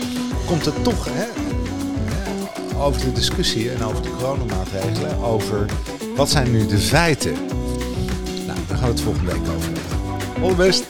[0.46, 1.26] komt het toch, hè,
[2.80, 5.66] over de discussie en over de coronamaatregelen, over
[6.16, 7.34] wat zijn nu de feiten.
[8.46, 10.44] Nou, daar gaan we het volgende week over hebben.
[10.44, 10.84] All the best.